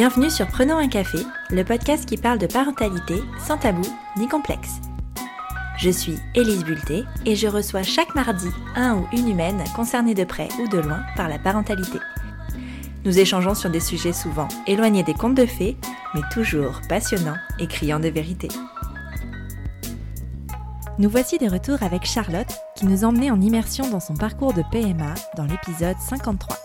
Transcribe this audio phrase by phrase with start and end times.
[0.00, 1.18] Bienvenue sur Prenons un café,
[1.50, 3.16] le podcast qui parle de parentalité
[3.46, 3.86] sans tabou
[4.16, 4.80] ni complexe.
[5.76, 10.24] Je suis Élise Bulté et je reçois chaque mardi un ou une humaine concernée de
[10.24, 11.98] près ou de loin par la parentalité.
[13.04, 15.76] Nous échangeons sur des sujets souvent éloignés des contes de fées,
[16.14, 18.48] mais toujours passionnants et criants de vérité.
[20.98, 24.62] Nous voici de retour avec Charlotte qui nous emmenait en immersion dans son parcours de
[24.72, 26.56] PMA dans l'épisode 53.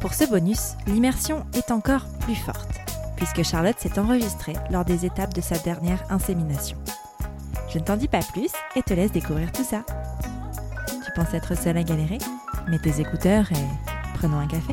[0.00, 2.70] Pour ce bonus, l'immersion est encore plus forte,
[3.16, 6.78] puisque Charlotte s'est enregistrée lors des étapes de sa dernière insémination.
[7.68, 9.84] Je ne t'en dis pas plus et te laisse découvrir tout ça.
[11.04, 12.18] Tu penses être seule à galérer?
[12.68, 14.72] Mets tes écouteurs et prenons un café.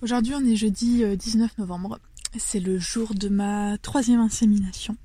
[0.00, 1.98] Aujourd'hui, on est jeudi 19 euh, novembre.
[2.38, 4.96] C'est le jour de ma troisième insémination.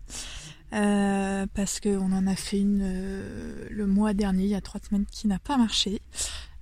[0.73, 4.79] Euh, parce qu'on en a fait une euh, le mois dernier, il y a trois
[4.79, 6.01] semaines, qui n'a pas marché,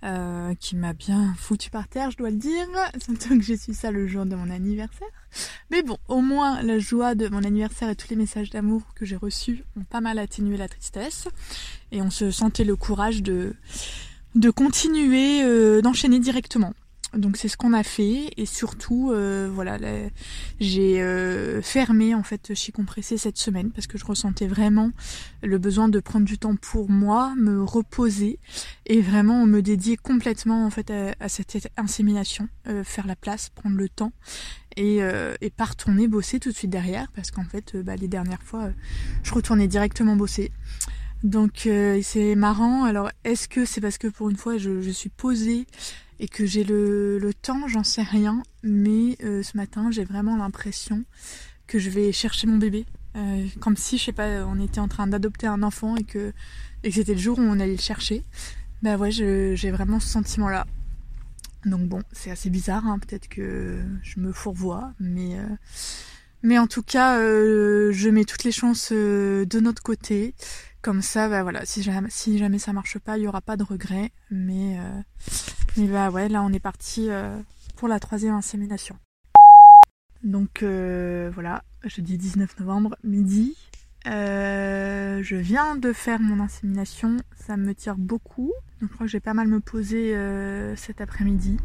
[0.03, 2.67] euh, qui m'a bien foutu par terre, je dois le dire,
[3.03, 5.08] surtout que j'ai su ça le jour de mon anniversaire.
[5.72, 9.06] Mais bon, au moins la joie de mon anniversaire et tous les messages d'amour que
[9.06, 11.28] j'ai reçus ont pas mal atténué la tristesse,
[11.91, 13.56] et on se sentait le courage de
[14.36, 16.73] de continuer, d'enchaîner directement.
[17.16, 19.78] Donc c'est ce qu'on a fait et surtout euh, voilà
[20.60, 24.92] j'ai euh, fermé en fait chez Compressé cette semaine parce que je ressentais vraiment
[25.42, 28.40] le besoin de prendre du temps pour moi, me reposer
[28.86, 33.78] et vraiment me dédier complètement en fait à, cette insémination, euh, faire la place, prendre
[33.78, 34.12] le temps
[34.78, 35.00] et,
[35.42, 38.70] et pas retourner bosser tout de suite derrière parce qu'en fait bah, les dernières fois
[39.24, 40.52] je retournais directement bosser.
[41.24, 41.68] Donc
[42.04, 42.84] c'est marrant.
[42.84, 45.66] Alors est-ce que c'est parce que pour une fois je, je suis posée
[46.20, 51.06] et que j'ai le, temps, j'en sais rien, mais euh, ce matin j'ai vraiment l'impression
[51.67, 52.86] que je vais chercher mon bébé.
[53.16, 56.34] Euh, comme si, je sais pas, on était en train d'adopter un enfant et que,
[56.84, 58.23] et que c'était le jour où on allait le chercher.
[58.81, 60.66] Bah ouais, j'ai vraiment ce sentiment-là.
[61.66, 65.44] Donc bon, c'est assez bizarre, hein, peut-être que je me fourvoie, mais, euh,
[66.41, 70.34] mais en tout cas, je mets toutes les chances de notre côté.
[70.81, 74.12] Comme ça, bah voilà, si jamais, ça marche pas, il y aura pas de regret.
[74.31, 75.01] Mais, euh,
[75.75, 77.38] mais bah ouais, là on est parti euh,
[77.75, 78.97] pour la troisième insémination.
[80.23, 83.57] Donc euh, voilà, jeudi 19 novembre, midi.
[84.06, 88.53] je viens de faire mon insémination, ça me tire beaucoup.
[88.81, 90.16] Je crois que j'ai pas mal me poser
[90.78, 91.57] cet après-midi.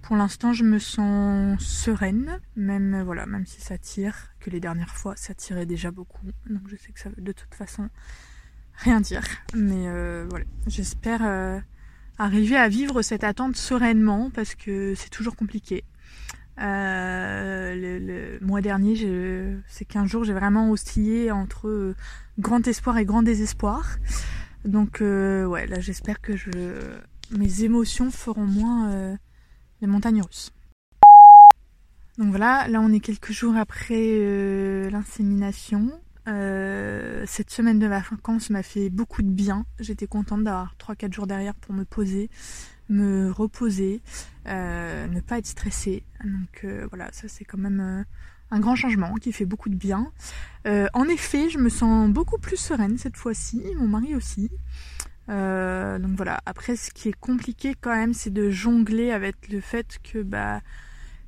[0.00, 4.94] Pour l'instant, je me sens sereine, même voilà, même si ça tire, que les dernières
[4.94, 6.26] fois ça tirait déjà beaucoup.
[6.48, 7.88] Donc je sais que ça, de toute façon,
[8.76, 9.22] rien dire.
[9.54, 11.58] Mais euh, voilà, j'espère euh,
[12.18, 15.84] arriver à vivre cette attente sereinement parce que c'est toujours compliqué.
[16.60, 18.94] Euh, le, mois dernier,
[19.66, 21.94] ces 15 jours, j'ai vraiment oscillé entre
[22.38, 23.96] grand espoir et grand désespoir.
[24.64, 26.50] Donc ouais, là j'espère que je,
[27.36, 29.18] mes émotions feront moins
[29.80, 30.52] les montagnes russes.
[32.18, 35.90] Donc voilà, là on est quelques jours après l'insémination.
[36.26, 39.66] Euh, cette semaine de vacances m'a fait beaucoup de bien.
[39.78, 42.30] J'étais contente d'avoir 3-4 jours derrière pour me poser,
[42.88, 44.00] me reposer,
[44.46, 46.04] euh, ne pas être stressée.
[46.24, 48.04] Donc euh, voilà, ça c'est quand même
[48.50, 50.12] un grand changement qui fait beaucoup de bien.
[50.66, 54.50] en effet, je me sens beaucoup plus sereine cette fois-ci, mon mari aussi.
[55.28, 59.98] donc voilà, après ce qui est compliqué quand même, c'est de jongler avec le fait
[60.02, 60.60] que bah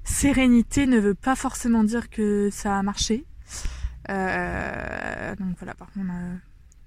[0.04, 3.26] sérénité ne veut pas forcément dire que ça a marché.
[4.10, 6.34] Euh, donc voilà, par contre, euh,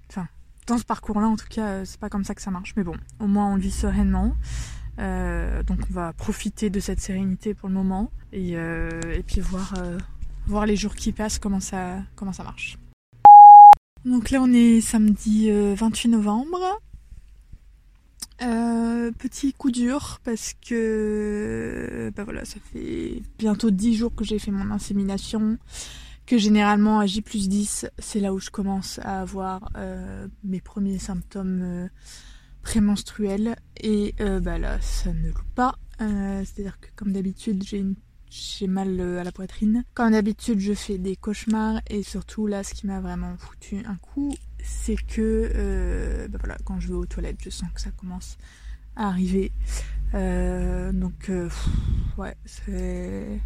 [0.08, 0.26] enfin,
[0.66, 2.74] dans ce parcours-là, en tout cas, euh, c'est pas comme ça que ça marche.
[2.76, 4.34] Mais bon, au moins on vit sereinement.
[4.98, 8.56] donc on va profiter de cette sérénité pour le moment et,
[9.26, 9.74] puis voir,
[10.46, 12.78] voir les jours qui passent comment ça, comment ça marche.
[14.04, 16.60] Donc là on est samedi 28 novembre.
[19.18, 24.50] petit coup dur parce que bah voilà, ça fait bientôt 10 jours que j'ai fait
[24.50, 25.56] mon insémination
[26.38, 30.98] généralement à J plus 10, c'est là où je commence à avoir euh, mes premiers
[30.98, 31.88] symptômes euh,
[32.62, 33.56] prémenstruels.
[33.80, 35.76] Et euh, bah là, ça ne loupe pas.
[35.98, 37.94] C'est-à-dire que comme d'habitude, j'ai une
[38.30, 39.84] j'ai mal à la poitrine.
[39.92, 43.96] Comme d'habitude, je fais des cauchemars et surtout là, ce qui m'a vraiment foutu un
[43.96, 48.38] coup, c'est que bah voilà, quand je vais aux toilettes, je sens que ça commence
[48.94, 49.52] à arriver.
[50.14, 51.30] donc,
[52.16, 53.40] ouais, c'est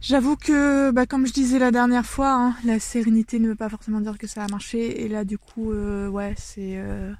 [0.00, 3.68] J'avoue que, bah, comme je disais la dernière fois, hein, la sérénité ne veut pas
[3.68, 5.02] forcément dire que ça a marché.
[5.02, 7.12] Et là, du coup, euh, ouais, c'est euh,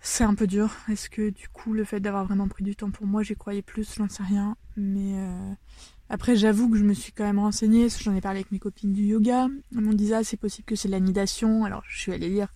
[0.00, 0.70] c'est un peu dur.
[0.88, 3.62] Est-ce que, du coup, le fait d'avoir vraiment pris du temps pour moi, j'y croyais
[3.62, 4.56] plus, j'en sais rien.
[4.76, 5.52] Mais euh,
[6.08, 7.88] après, j'avoue que je me suis quand même renseignée.
[7.88, 9.48] J'en ai parlé avec mes copines du yoga.
[9.72, 11.64] Elles m'ont dit, ah, c'est possible que c'est l'anidation.
[11.64, 12.54] Alors, je suis allée lire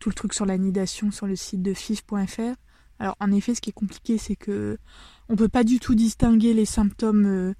[0.00, 2.56] tout le truc sur l'anidation sur le site de fif.fr.
[2.98, 4.76] Alors, en effet, ce qui est compliqué, c'est que
[5.28, 7.54] on peut pas du tout distinguer les symptômes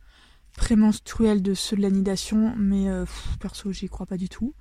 [0.60, 2.86] prémenstruels de ceux de l'anidation, mais
[3.40, 4.54] perso, j'y crois pas du tout.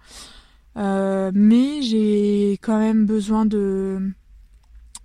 [0.75, 4.00] mais j'ai quand même besoin de,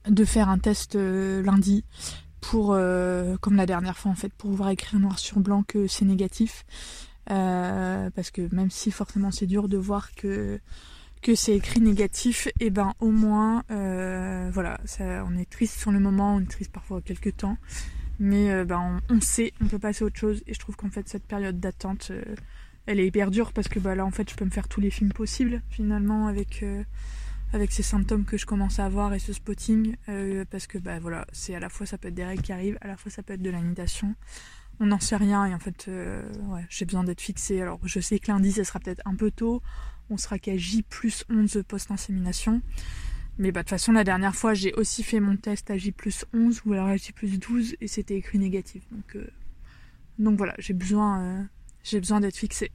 [0.09, 1.85] de faire un test lundi
[2.41, 2.69] pour,
[3.41, 6.65] comme la dernière fois en fait, pour pouvoir écrire noir sur blanc que c'est négatif.
[7.27, 10.61] parce que même si forcément c'est dur de voir que
[11.25, 15.91] que c'est écrit négatif, et eh ben au moins, euh, voilà, on est triste sur
[15.91, 17.57] le moment, on est triste parfois quelques temps,
[18.19, 20.91] mais euh, ben, on, sait, on peut passer à autre chose, et je trouve qu'en
[20.91, 22.23] fait cette période d'attente, euh,
[22.87, 24.81] elle est hyper dure parce que bah, là en fait je peux me faire tous
[24.81, 26.65] les films possibles finalement avec,
[27.55, 29.97] avec ces symptômes que je commence à avoir et ce spotting,
[30.51, 32.79] parce que bah voilà, c'est à la fois ça peut être des règles qui arrivent,
[32.83, 34.15] à la fois ça peut être de l'anidation
[34.81, 37.63] on n'en sait rien et en fait ouais, j'ai besoin d'être fixée.
[37.63, 39.63] Alors je sais que lundi ça sera peut-être un peu tôt,
[40.11, 42.61] on sera qu'à J plus 11 post-insémination.
[43.37, 45.91] Mais bah, de toute façon, la dernière fois, j'ai aussi fait mon test à J
[45.91, 48.85] plus 11 ou alors à J plus 12 et c'était écrit négatif.
[48.93, 49.27] Donc, euh,
[50.19, 52.71] donc voilà, j'ai besoin, euh, besoin d'être fixée.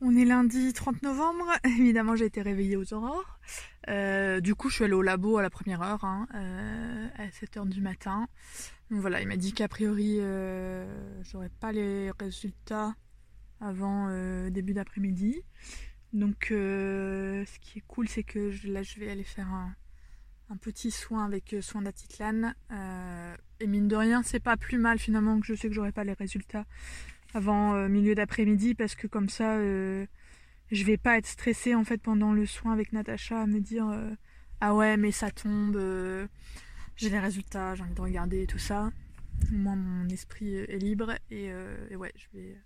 [0.00, 1.44] On est lundi 30 novembre.
[1.64, 3.38] Évidemment, j'ai été réveillée aux aurores.
[3.88, 6.26] Euh, du coup, je suis allée au labo à la première heure, hein,
[7.18, 8.28] à 7h du matin.
[8.90, 10.20] Donc voilà, il m'a dit qu'a priori,
[11.30, 12.94] j'aurais pas les résultats
[13.60, 14.08] avant
[14.48, 15.42] début d'après-midi.
[16.12, 19.74] Donc euh, ce qui est cool c'est que là je vais aller faire un,
[20.60, 22.54] petit soin avec euh, soin d'Atitlane.
[23.60, 26.02] et mine de rien c'est pas plus mal finalement que je sais que j'aurai pas
[26.02, 26.64] les résultats
[27.34, 32.32] avant milieu d'après-midi parce que comme ça je vais pas être stressée en fait pendant
[32.32, 33.86] le soin avec Natacha à me dire
[34.60, 35.80] ah ouais mais ça tombe
[36.96, 38.90] j'ai les résultats j'ai envie de regarder tout ça
[39.52, 41.52] au moins mon esprit est libre et,
[41.90, 42.56] et ouais je vais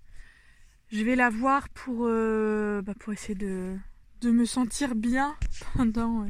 [0.95, 3.77] je vais la voir pour, euh, bah, essayer de,
[4.23, 5.37] me sentir bien
[5.75, 6.29] pendant, euh,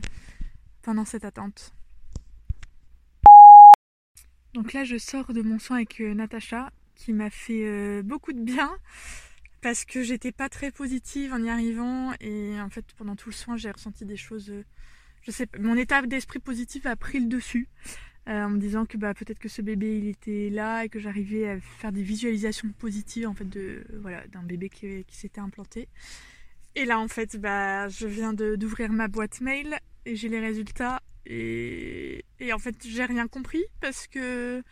[0.81, 1.75] pendant cette attente.
[4.55, 8.41] Donc là, je sors de mon soin avec euh, Natacha, qui m'a fait beaucoup de
[8.41, 8.71] bien
[9.61, 13.35] parce que j'étais pas très positive en y arrivant et en fait pendant tout le
[13.35, 14.53] soin j'ai ressenti des choses
[15.23, 17.69] je sais pas mon état d'esprit positif a pris le dessus
[18.27, 21.49] en me disant que bah, peut-être que ce bébé il était là et que j'arrivais
[21.49, 25.89] à faire des visualisations positives en fait de voilà d'un bébé qui, s'était implanté.
[26.75, 31.03] Et là en fait bah je viens d'ouvrir ma boîte mail et j'ai les résultats
[31.27, 34.63] et, et en fait j'ai rien compris parce que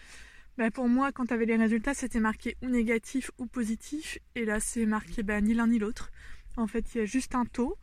[0.58, 4.44] bah, pour moi quand tu avais les résultats c'était marqué ou négatif ou positif et
[4.44, 6.10] là c'est marqué bah, ni l'un ni l'autre.
[6.56, 7.76] En fait il y a juste un taux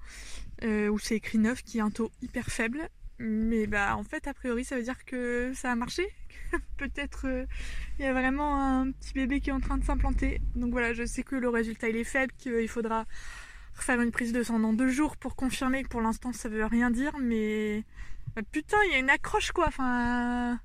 [0.63, 2.89] euh, où c'est écrit 9 qui est un taux hyper faible
[3.19, 6.07] mais bah en fait a priori ça veut dire que ça a marché.
[6.77, 7.45] Peut-être euh,
[7.99, 10.41] il y a vraiment un petit bébé qui est en train de s'implanter.
[10.55, 13.05] Donc voilà, je sais que le résultat il est faible, qu'il faudra
[13.73, 16.65] faire une prise de sang dans deux jours pour confirmer que pour l'instant ça veut
[16.65, 17.83] rien dire, mais
[18.35, 19.67] bah, putain il y a une accroche quoi.
[19.67, 20.59] Enfin,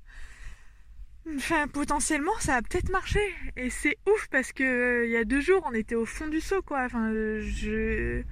[1.35, 3.19] enfin potentiellement ça a peut-être marché
[3.57, 6.27] et c'est ouf parce que euh, il y a deux jours on était au fond
[6.27, 6.85] du seau quoi.
[6.85, 8.23] Enfin je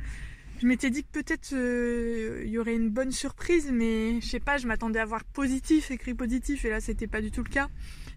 [0.63, 4.39] je m'étais dit que peut-être euh, il y aurait une bonne surprise, mais je sais
[4.39, 7.49] pas, je m'attendais à voir positif, écrit positif, et là c'était pas du tout le
[7.49, 7.67] cas.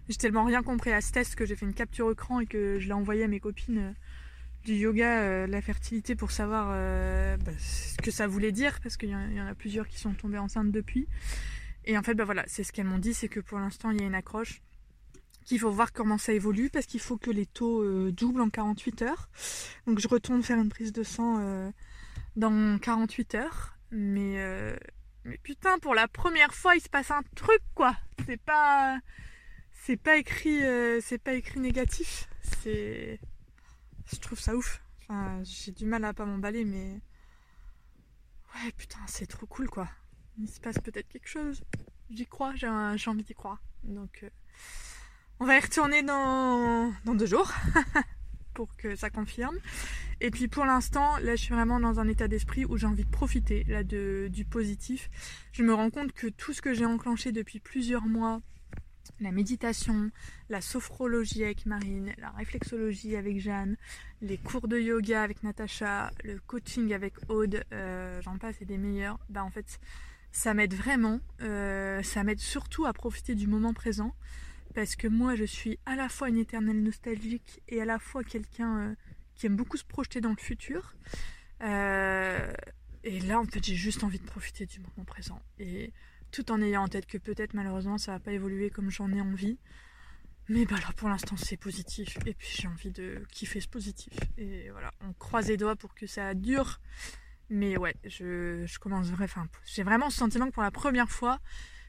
[0.07, 2.79] J'ai tellement rien compris à ce test que j'ai fait une capture écran et que
[2.79, 3.91] je l'ai envoyé à mes copines euh,
[4.63, 9.09] du yoga, euh, la fertilité, pour savoir bah, ce que ça voulait dire, parce qu'il
[9.09, 11.05] y, en a plusieurs qui sont tombées enceintes depuis.
[11.83, 13.99] Et en fait, bah voilà, c'est ce qu'elles m'ont dit, c'est que pour l'instant il
[13.99, 14.61] y a une accroche
[15.43, 19.01] qu'il faut voir comment ça évolue parce qu'il faut que les taux doublent en 48
[19.01, 19.29] heures.
[19.85, 21.71] Donc je retourne faire une prise de sang
[22.35, 23.77] dans 48 heures.
[23.91, 24.75] Mais, euh,
[25.23, 27.95] mais putain, pour la première fois, il se passe un truc, quoi.
[28.25, 28.99] C'est pas.
[29.71, 30.63] C'est pas écrit.
[30.63, 32.27] Euh, c'est pas écrit négatif.
[32.41, 33.19] C'est.
[34.11, 34.81] Je trouve ça ouf.
[35.43, 36.99] J'ai du mal à pas m'emballer, mais.
[38.55, 39.87] Ouais, putain, c'est trop cool, quoi.
[40.39, 41.63] Il se passe peut-être quelque chose.
[42.09, 43.61] J'y crois, j'ai envie d'y croire.
[43.83, 44.19] Donc.
[44.23, 44.29] Euh,
[45.39, 47.51] on va y retourner dans, dans deux jours
[48.55, 49.57] pour que ça confirme.
[50.19, 53.05] Et puis pour l'instant, là je suis vraiment dans un état d'esprit où j'ai envie
[53.05, 55.09] de profiter là du positif.
[55.51, 58.41] Je me rends compte que tout ce que j'ai enclenché depuis plusieurs mois,
[59.19, 60.11] la méditation,
[60.49, 63.77] la sophrologie avec Marine, la réflexologie avec Jeanne,
[64.21, 68.77] les cours de yoga avec Natacha, le coaching avec Aude, euh, j'en passe et des
[68.77, 69.79] meilleurs, bah en fait
[70.31, 74.13] ça m'aide vraiment, euh, ça m'aide surtout à profiter du moment présent
[74.75, 78.23] parce que moi je suis à la fois une éternelle nostalgique et à la fois
[78.23, 78.95] quelqu'un euh,
[79.37, 80.95] qui aime beaucoup se projeter dans le futur.
[81.63, 82.51] Euh,
[83.03, 85.91] et là en fait j'ai juste envie de profiter du moment présent et
[86.29, 89.21] tout en ayant en tête que peut-être malheureusement ça va pas évoluer comme j'en ai
[89.21, 89.57] envie.
[90.49, 94.13] Mais bah là pour l'instant c'est positif et puis j'ai envie de kiffer ce positif.
[94.37, 96.79] Et voilà, on croise les doigts pour que ça dure.
[97.49, 99.47] Mais ouais, je, je commence vraiment.
[99.65, 101.39] J'ai vraiment ce sentiment que pour la première fois,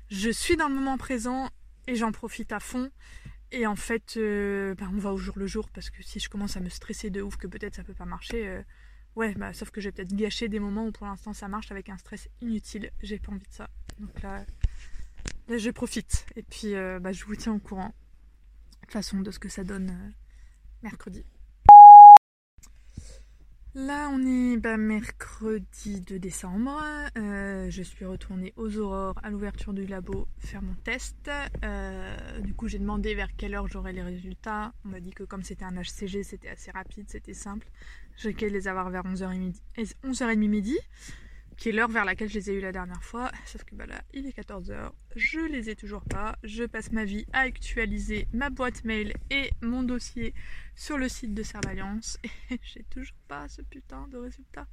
[0.08, 1.50] je suis dans le moment présent
[1.88, 2.90] et j'en profite à fond.
[3.50, 6.28] Et en fait, euh, bah, on va au jour le jour parce que si je
[6.28, 8.62] commence à me stresser de ouf que peut-être ça peut pas marcher, euh,
[9.16, 11.88] ouais, bah, sauf que j'ai peut-être gâché des moments où pour l'instant ça marche avec
[11.88, 12.90] un stress inutile.
[13.00, 13.70] J'ai pas envie de ça.
[14.00, 14.44] Donc là,
[15.48, 16.26] je profite.
[16.36, 17.94] Et puis euh, bah, je vous tiens au courant
[18.86, 20.12] de façon de ce que ça donne
[20.82, 21.24] mercredi.
[23.86, 26.82] Là, on est bah, mercredi 2 décembre.
[27.16, 31.30] Euh, je suis retournée aux aurores à l'ouverture du labo faire mon test.
[31.64, 34.72] Euh, du coup, j'ai demandé vers quelle heure j'aurais les résultats.
[34.84, 37.68] On m'a dit que comme c'était un HCG, c'était assez rapide, c'était simple.
[38.16, 39.62] J'ai qu'à les avoir vers 11h30 midi.
[40.02, 40.76] 11h30 midi
[41.58, 43.30] qui est l'heure vers laquelle je les ai eu la dernière fois.
[43.44, 46.38] Sauf que bah là, il est 14h, je les ai toujours pas.
[46.44, 50.32] Je passe ma vie à actualiser ma boîte mail et mon dossier
[50.76, 54.66] sur le site de Servalliance et j'ai toujours pas ce putain de résultat.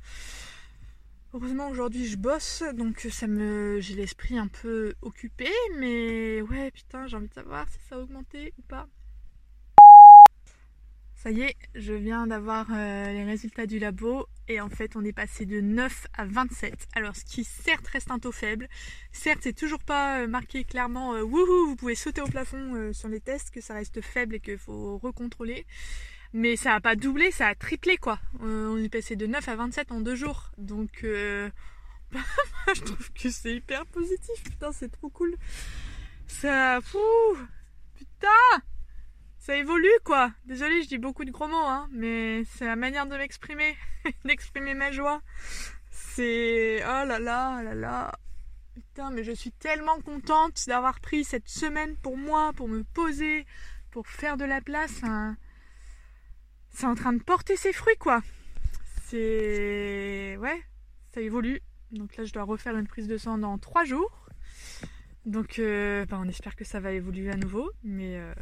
[1.33, 7.07] Heureusement aujourd'hui je bosse donc ça me j'ai l'esprit un peu occupé mais ouais putain
[7.07, 8.87] j'ai envie de savoir si ça a augmenté ou pas.
[11.25, 15.03] Ça y est, je viens d'avoir euh, les résultats du labo et en fait on
[15.03, 16.87] est passé de 9 à 27.
[16.93, 18.69] Alors ce qui certes reste un taux faible,
[19.11, 23.09] certes c'est toujours pas euh, marqué clairement euh, wouhou vous pouvez sauter au plafond sur
[23.09, 25.65] les tests, que ça reste faible et qu'il faut recontrôler.
[26.33, 28.19] Mais ça a pas doublé, ça a triplé quoi.
[28.41, 30.51] on est passé de 9 à 27 en deux jours.
[30.59, 31.49] Donc je
[32.83, 35.35] trouve que c'est hyper positif, putain c'est trop cool.
[36.27, 36.81] Ça...
[36.81, 36.99] Fou
[37.95, 38.61] Putain
[39.45, 40.31] ça évolue quoi.
[40.45, 43.77] Désolée, je dis beaucoup de gros mots, hein, mais c'est la manière de m'exprimer,
[44.25, 45.21] d'exprimer ma joie.
[45.91, 48.11] C'est oh là là, oh là là.
[48.73, 53.45] Putain, mais je suis tellement contente d'avoir pris cette semaine pour moi, pour me poser,
[53.91, 55.01] pour faire de la place.
[56.71, 58.23] C'est en train de porter ses fruits quoi.
[59.03, 60.63] C'est ouais,
[61.13, 61.61] ça évolue.
[61.91, 64.27] Donc là, je dois refaire une prise de sang dans trois jours.
[65.27, 68.33] Donc, euh, bah, on espère que ça va évoluer à nouveau, mais euh,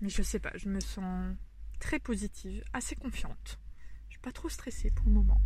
[0.00, 1.34] mais je sais pas, je me sens
[1.80, 3.58] très positive, assez confiante.
[4.08, 5.40] Je suis pas trop stressée pour le moment.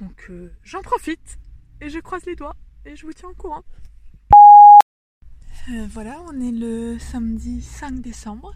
[0.00, 1.38] Donc euh, j'en profite
[1.80, 3.64] et je croise les doigts et je vous tiens au courant.
[5.70, 8.54] Euh, voilà, on est le samedi 5 décembre.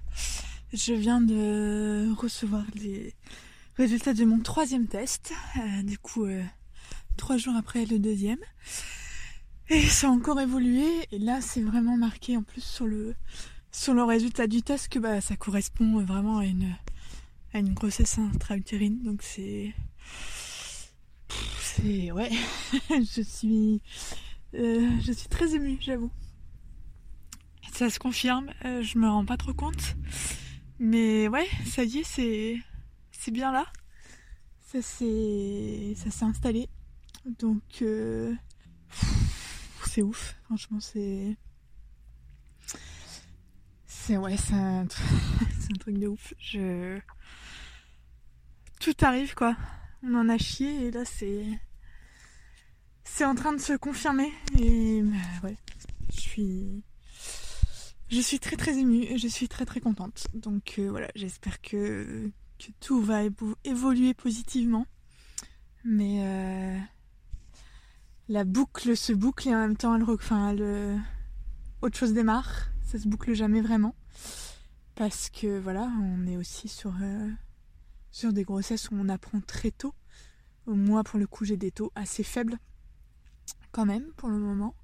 [0.73, 3.15] Je viens de recevoir les
[3.77, 5.33] résultats de mon troisième test.
[5.57, 6.27] Euh, du coup,
[7.17, 8.39] trois jours après le deuxième.
[9.69, 10.87] Et ça a encore évolué.
[11.11, 13.15] Et là, c'est vraiment marqué en plus sur le
[13.73, 16.77] sur le résultat du test que bah, ça correspond vraiment à une,
[17.55, 19.03] à une grossesse intra-utérine.
[19.03, 19.75] Donc c'est.
[21.61, 22.13] C'est.
[22.13, 22.31] Ouais.
[22.91, 23.81] je suis.
[24.55, 26.11] Euh, je suis très émue, j'avoue.
[27.73, 29.97] Ça se confirme, euh, je me rends pas trop compte.
[30.79, 32.59] Mais ouais, ça y est, c'est.
[33.11, 33.67] C'est bien là.
[34.61, 35.95] Ça s'est.
[35.97, 36.69] Ça s'est installé.
[37.25, 37.63] Donc.
[37.81, 38.35] Euh,
[39.87, 41.37] c'est ouf, franchement, c'est.
[44.05, 44.85] C'est ouais, c'est un,
[45.79, 46.35] truc de ouf.
[46.41, 46.99] Je...
[48.81, 49.57] Tout arrive quoi.
[50.03, 51.47] On en a chié et là c'est
[53.05, 55.57] c'est en train de se confirmer et bah, ouais,
[56.13, 56.83] je suis
[58.09, 60.27] je suis très très émue et je suis très très contente.
[60.35, 62.29] Donc euh, voilà, j'espère que
[62.59, 63.21] que tout va
[63.63, 64.87] évoluer positivement.
[65.85, 66.79] Mais euh,
[68.29, 70.03] la boucle se boucle et en même temps elle
[71.83, 73.95] autre chose démarre ça se boucle jamais vraiment.
[74.95, 77.31] Parce que voilà, on est aussi sur, euh,
[78.11, 79.95] sur des grossesses où on apprend très tôt.
[80.67, 82.59] Moi, pour le coup, j'ai des taux assez faibles,
[83.73, 84.75] quand même, pour le moment.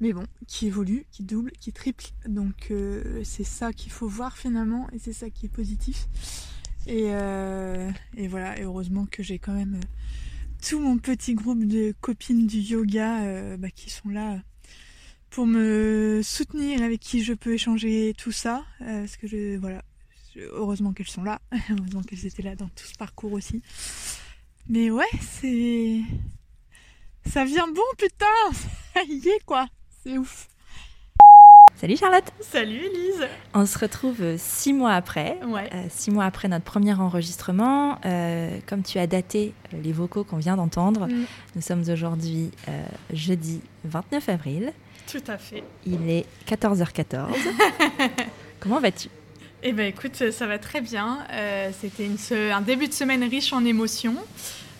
[0.00, 2.06] Mais bon, qui évolue, qui double, qui triple.
[2.26, 6.08] Donc, euh, c'est ça qu'il faut voir finalement, et c'est ça qui est positif.
[6.88, 7.88] Et, euh,
[8.28, 9.78] voilà, et heureusement que j'ai quand même
[10.60, 14.42] tout mon petit groupe de copines du yoga bah, qui sont là
[15.34, 18.64] pour me soutenir, avec qui je peux échanger tout ça.
[18.82, 19.82] Euh, parce que je, voilà,
[20.36, 23.60] heureusement qu'elles sont là, heureusement qu'elles étaient là dans tout ce parcours aussi.
[24.68, 26.00] Mais ouais, c'est.
[27.26, 28.26] Ça vient bon, putain
[28.94, 29.66] Ça y est, quoi
[30.04, 30.48] C'est ouf
[31.74, 35.68] Salut Charlotte Salut Elise On se retrouve euh, six mois après, ouais.
[35.74, 37.98] Euh, six mois après notre premier enregistrement.
[38.66, 41.26] comme tu as daté les vocaux qu'on vient d'entendre, mm.
[41.56, 42.52] nous sommes aujourd'hui
[43.12, 44.72] jeudi 29 avril.
[45.10, 45.62] Tout à fait.
[45.86, 47.28] Il est 14h14.
[48.60, 49.08] Comment vas-tu?
[49.62, 51.20] Eh bien écoute, ça va très bien.
[51.32, 52.10] Euh, c'était
[52.52, 54.16] un début de semaine riche en émotions.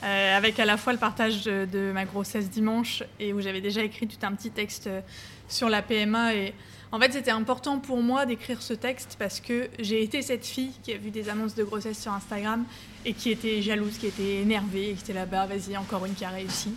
[0.04, 3.82] Euh, avec à la fois le partage de, ma grossesse dimanche et où j'avais déjà
[3.82, 5.00] écrit tout un petit texte euh,
[5.48, 6.34] sur la PMA.
[6.34, 6.54] Et
[6.92, 10.72] en fait, c'était important pour moi d'écrire ce texte parce que j'ai été cette fille
[10.82, 12.66] qui a vu des annonces de grossesse sur Instagram
[13.06, 16.26] et qui était jalouse, qui était énervée, et qui était là-bas, vas-y, encore une qui
[16.26, 16.74] a réussi.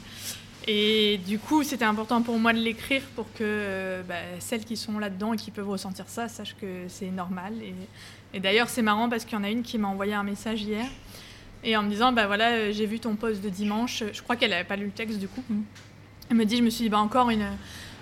[0.67, 4.99] Et du coup, c'était important pour moi de l'écrire pour que bah, celles qui sont
[4.99, 7.53] là-dedans et qui peuvent ressentir ça sachent que c'est normal.
[8.33, 10.61] Et, d'ailleurs, c'est marrant parce qu'il y en a une qui m'a envoyé un message
[10.63, 10.85] hier
[11.63, 14.03] et en me disant bah voilà, j'ai vu ton post de dimanche.
[14.11, 15.43] Je crois qu'elle n'avait pas lu le texte du coup.
[15.49, 15.61] Mm.
[16.29, 17.47] Elle me dit, je me suis dit bah encore une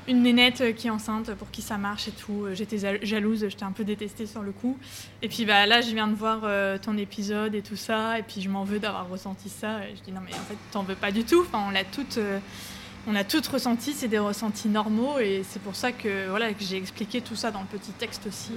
[0.07, 2.45] une nénette euh, qui est enceinte pour qui ça marche et tout.
[2.45, 4.77] Euh, j'étais jalouse, j'étais un peu détestée sur le coup.
[5.21, 8.23] Et puis bah, là, je viens de voir euh, ton épisode et tout ça, et
[8.23, 9.85] puis je m'en veux d'avoir ressenti ça.
[9.85, 11.41] Et je dis non, mais en fait, t'en veux pas du tout.
[11.41, 12.19] Enfin, on l'a toutes,
[13.07, 16.63] on a toutes ressenti, c'est des ressentis normaux, et c'est pour ça que voilà que
[16.63, 18.51] j'ai expliqué tout ça dans le petit texte aussi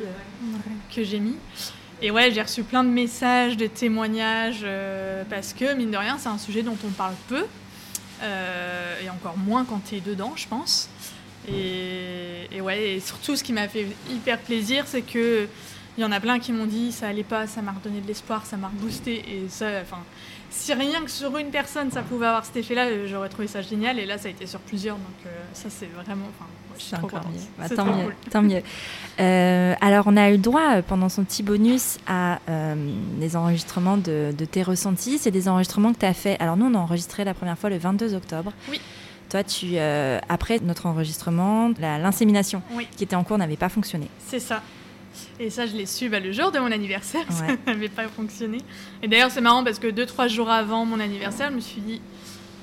[0.95, 1.37] que j'ai mis.
[2.01, 4.67] Et ouais, j'ai reçu plein de messages, de témoignages,
[5.31, 7.45] parce que mine de rien, c'est un sujet dont on parle peu.
[8.23, 10.89] et encore moins quand tu es dedans, je pense.
[11.53, 15.47] Et, ouais, et surtout, ce qui m'a fait hyper plaisir, c'est que
[15.97, 18.07] il y en a plein qui m'ont dit ça allait pas, ça m'a redonné de
[18.07, 19.17] l'espoir, ça m'a reboosté.
[19.17, 19.99] Et ça, enfin,
[20.51, 23.99] si rien que sur une personne ça pouvait avoir cet effet-là, j'aurais trouvé ça génial.
[23.99, 26.27] Et là, ça a été sur plusieurs, donc euh, ça, c'est vraiment.
[26.77, 27.25] Suis trop contente.
[27.59, 28.63] Bah, tant, mieux, tant, mieux,
[29.19, 32.39] euh, alors, on a eu droit euh, pendant son petit bonus à
[33.19, 35.19] des enregistrements de, de tes ressentis.
[35.19, 36.37] C'est des enregistrements que tu as fait.
[36.41, 38.53] Alors, nous, on a enregistré la première fois le 22 octobre.
[38.71, 38.81] Oui.
[39.31, 42.63] Toi, tu, euh, après notre enregistrement, l'insémination
[42.97, 44.09] qui était en cours n'avait pas fonctionné.
[44.27, 44.63] C'est ça.
[45.39, 48.59] Et ça, je l'ai su bah, le jour de mon anniversaire, ça n'avait pas fonctionné.
[49.03, 51.81] Et d'ailleurs, c'est marrant parce que deux, trois jours avant mon anniversaire, je me suis
[51.81, 52.01] dit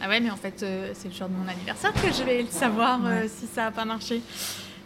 [0.01, 2.41] Ah ouais, mais en fait, euh, c'est le jour de mon anniversaire que je vais
[2.41, 4.21] le savoir euh, si ça n'a pas marché.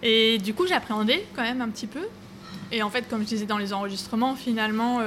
[0.03, 2.07] Et du coup, j'ai appréhendé quand même un petit peu.
[2.71, 4.99] Et en fait, comme je disais dans les enregistrements, finalement,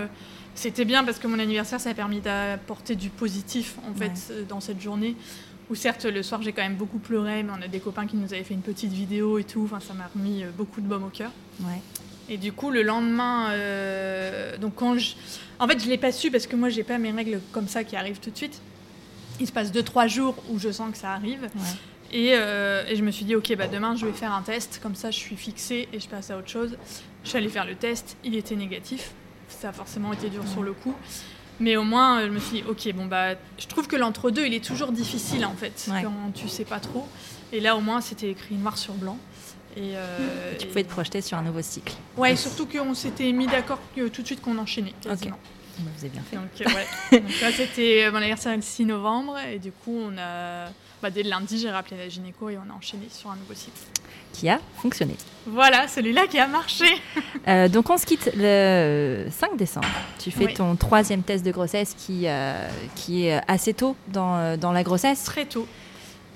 [0.55, 4.61] c'était bien parce que mon anniversaire, ça a permis d'apporter du positif en fait dans
[4.61, 5.17] cette journée
[5.71, 8.17] où certes le soir j'ai quand même beaucoup pleuré, mais on a des copains qui
[8.17, 10.87] nous avaient fait une petite vidéo et tout, enfin ça m'a remis euh, beaucoup de
[10.87, 11.31] baume au cœur.
[11.61, 11.81] Ouais.
[12.29, 15.15] Et du coup le lendemain, euh, donc quand je,
[15.59, 17.85] en fait je l'ai pas su parce que moi j'ai pas mes règles comme ça
[17.85, 18.61] qui arrivent tout de suite.
[19.41, 21.49] Il se passe 2-3 jours où je sens que ça arrive.
[22.13, 24.81] Et, euh, et, je me suis dit, ok, bah demain je vais faire un test,
[24.83, 26.77] comme ça je suis fixée et je passe à autre chose.
[27.25, 29.13] Je suis allée faire le test, il était négatif.
[29.49, 30.95] Ça a forcément été dur sur le coup.
[31.61, 34.47] Mais au moins, euh, je me suis dit, ok, bon, bah, je trouve que l'entre-deux,
[34.47, 37.07] il est toujours difficile, en fait, quand tu sais pas trop.
[37.53, 39.19] Et là, au moins, c'était écrit noir sur blanc.
[39.77, 41.95] Et, euh, tu pouvais te projeter sur un nouveau cycle.
[42.17, 45.39] Ouais, surtout qu'on s'était mis d'accord tout de suite qu'on enchaînait, quasiment.
[45.79, 46.37] Bah, vous avez bien fait.
[46.37, 47.21] Donc, euh, ouais.
[47.21, 49.39] Donc là, c'était mon anniversaire le 6 novembre.
[49.39, 50.67] Et du coup, on a,
[51.03, 53.55] bah, dès le lundi, j'ai rappelé la gynéco et on a enchaîné sur un nouveau
[53.55, 53.77] cycle
[54.33, 55.17] qui a fonctionné.
[55.47, 56.87] Voilà, celui-là qui a marché.
[57.49, 59.89] Euh, donc on se quitte le 5 décembre.
[60.21, 64.57] Tu fais ton troisième test de grossesse qui, euh, qui est assez tôt dans, euh,
[64.57, 65.25] dans la grossesse.
[65.25, 65.67] Très tôt.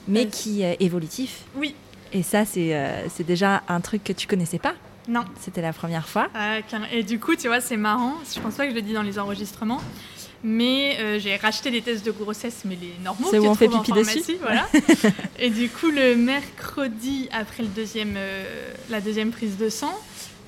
[0.09, 1.43] Mais qui est évolutif.
[1.55, 1.77] Oui.
[2.13, 4.75] Et ça, c'est c'est déjà un truc que tu connaissais pas
[5.07, 5.25] Non.
[5.41, 6.29] C'était la première fois.
[6.93, 8.15] et du coup, tu vois, c'est marrant.
[8.35, 9.81] Je pense pas que je le dis dans les enregistrements.
[10.49, 13.27] Mais euh, j'ai racheté des tests de grossesse, mais les normaux.
[13.33, 14.37] C'est où on fait pipi dessus.
[14.41, 14.69] Voilà.
[15.41, 19.93] et du coup, le mercredi, après le deuxième, euh, la deuxième prise de sang,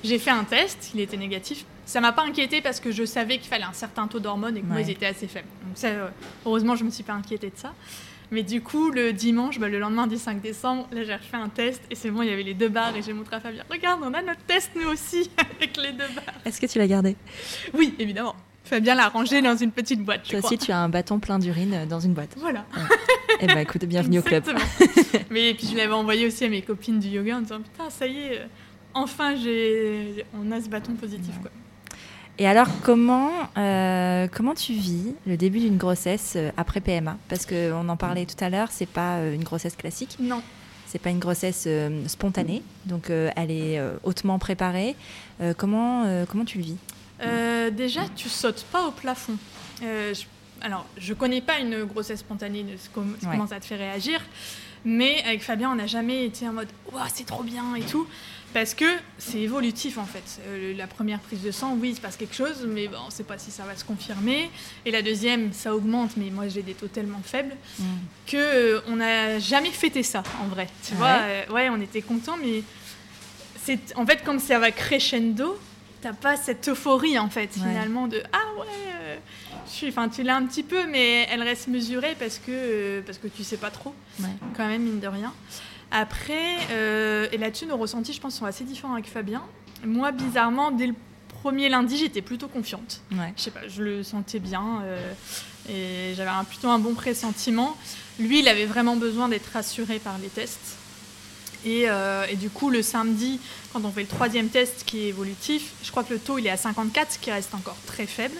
[0.05, 1.65] j'ai fait un test, il était négatif.
[1.85, 4.61] Ça m'a pas inquiété parce que je savais qu'il fallait un certain taux d'hormones et
[4.61, 5.49] que moi, ils étaient assez faibles.
[5.67, 6.07] Donc ça, euh,
[6.45, 7.73] heureusement, je me suis pas inquiétée de ça.
[8.31, 11.49] Mais du coup, le dimanche, bah, le lendemain du 5 décembre, là, j'ai refait un
[11.49, 13.65] test et c'est bon, il y avait les deux barres et j'ai montré à Fabien.
[13.69, 16.39] Regarde, on a notre test nous aussi avec les deux barres.
[16.45, 17.17] Est-ce que tu l'as gardé?
[17.73, 18.35] Oui, évidemment.
[18.69, 20.29] Fabien l'a rangé dans une petite boîte.
[20.29, 22.35] Toi aussi, tu as un bâton plein d'urine euh, dans une boîte.
[22.37, 22.65] Voilà.
[23.41, 24.43] Eh ben, écoute, bienvenue au club.
[25.31, 28.05] Mais puis je l'avais envoyé aussi à mes copines du yoga en disant putain, ça
[28.05, 28.45] y est, euh,
[28.93, 31.49] enfin, j'ai, on a ce bâton positif, quoi.
[32.37, 37.89] Et alors, comment, euh, comment tu vis le début d'une grossesse après PMA Parce qu'on
[37.89, 40.15] en parlait tout à l'heure, c'est pas une grossesse classique.
[40.19, 40.41] Non.
[40.85, 41.67] C'est pas une grossesse
[42.07, 44.95] spontanée, donc elle est hautement préparée.
[45.57, 46.77] comment, comment tu le vis?
[47.21, 49.37] Euh, déjà, tu sautes pas au plafond.
[49.83, 50.23] Euh, je,
[50.61, 54.21] alors, je connais pas une grossesse spontanée, comment ça te fait réagir,
[54.85, 58.07] mais avec Fabien, on n'a jamais été en mode Waouh, c'est trop bien et tout.
[58.51, 58.85] Parce que
[59.19, 60.41] c'est évolutif en fait.
[60.47, 63.05] Euh, la première prise de sang, oui, il se passe quelque chose, mais bon, on
[63.05, 64.49] ne sait pas si ça va se confirmer.
[64.85, 67.83] Et la deuxième, ça augmente, mais moi j'ai des taux tellement faibles mm.
[68.25, 70.67] que on n'a jamais fêté ça en vrai.
[70.87, 71.19] Tu vois,
[71.51, 72.63] ouais, on était contents, mais
[73.63, 75.59] c'est en fait comme ça va crescendo,
[76.01, 78.67] t'as pas cette euphorie en fait finalement de ah ouais
[79.01, 79.17] euh,
[79.65, 83.01] je suis enfin tu l'as un petit peu mais elle reste mesurée parce que euh,
[83.05, 83.93] parce que tu sais pas trop
[84.55, 85.33] quand même mine de rien
[85.91, 89.43] après euh, et là-dessus nos ressentis je pense sont assez différents avec Fabien.
[89.85, 90.93] Moi bizarrement dès le
[91.41, 93.01] premier lundi j'étais plutôt confiante.
[93.11, 94.83] Je sais pas je le sentais bien
[95.69, 97.75] et j'avais plutôt un bon pressentiment.
[98.19, 100.77] Lui il avait vraiment besoin d'être rassuré par les tests
[101.67, 103.39] euh, et, du coup, le samedi,
[103.73, 106.47] quand on fait le troisième test qui est évolutif, je crois que le taux il
[106.47, 108.35] est à 54, ce qui reste encore très faible.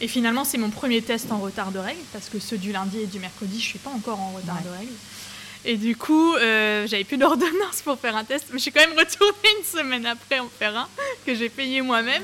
[0.00, 3.00] Et finalement, c'est mon premier test en retard de règles, parce que ceux du lundi
[3.00, 4.92] et du mercredi, je suis pas encore en retard de règles.
[5.68, 8.46] Et du coup, euh, j'avais plus d'ordonnance pour faire un test.
[8.52, 10.86] Mais je suis quand même retournée une semaine après en faire un,
[11.26, 12.22] que j'ai payé moi-même.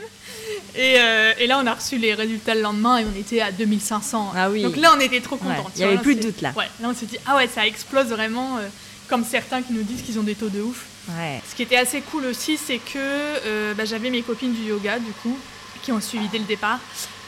[0.77, 3.51] Et, euh, et, là, on a reçu les résultats le lendemain et on était à
[3.51, 4.33] 2500.
[4.37, 4.63] Ah oui.
[4.63, 5.71] Donc là, on était trop contents.
[5.75, 6.53] Il n'y avait plus de doute là.
[6.57, 8.69] Ouais, là, on s'est dit, ah ouais, ça explose vraiment, euh,
[9.13, 10.87] comme certains qui nous disent qu'ils ont des taux de ouf.
[11.11, 11.43] Ouais.
[11.47, 14.99] Ce qui était assez cool aussi, c'est que euh, bah, j'avais mes copines du yoga,
[14.99, 15.37] du coup,
[15.83, 16.79] qui ont suivi dès le départ,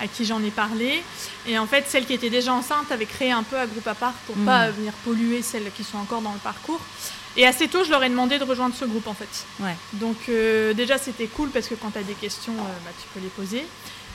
[0.01, 1.03] à qui j'en ai parlé.
[1.47, 3.95] Et en fait, celles qui étaient déjà enceintes avaient créé un peu un groupe à
[3.95, 4.45] part pour Mm.
[4.47, 6.81] pas venir polluer celles qui sont encore dans le parcours.
[7.37, 9.45] Et assez tôt, je leur ai demandé de rejoindre ce groupe en fait.
[9.61, 9.77] Ouais.
[9.95, 13.07] Donc euh, déjà, c'était cool parce que quand tu as des questions, euh, bah, tu
[13.13, 13.67] peux les poser.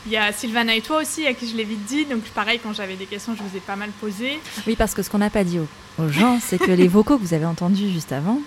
[0.06, 2.06] Il y a Sylvana et toi aussi, à qui je l'ai vite dit.
[2.06, 4.40] Donc pareil, quand j'avais des questions, je vous ai pas mal posé.
[4.66, 5.68] Oui, parce que ce qu'on n'a pas dit aux,
[6.02, 8.40] aux gens, c'est que les vocaux que vous avez entendus juste avant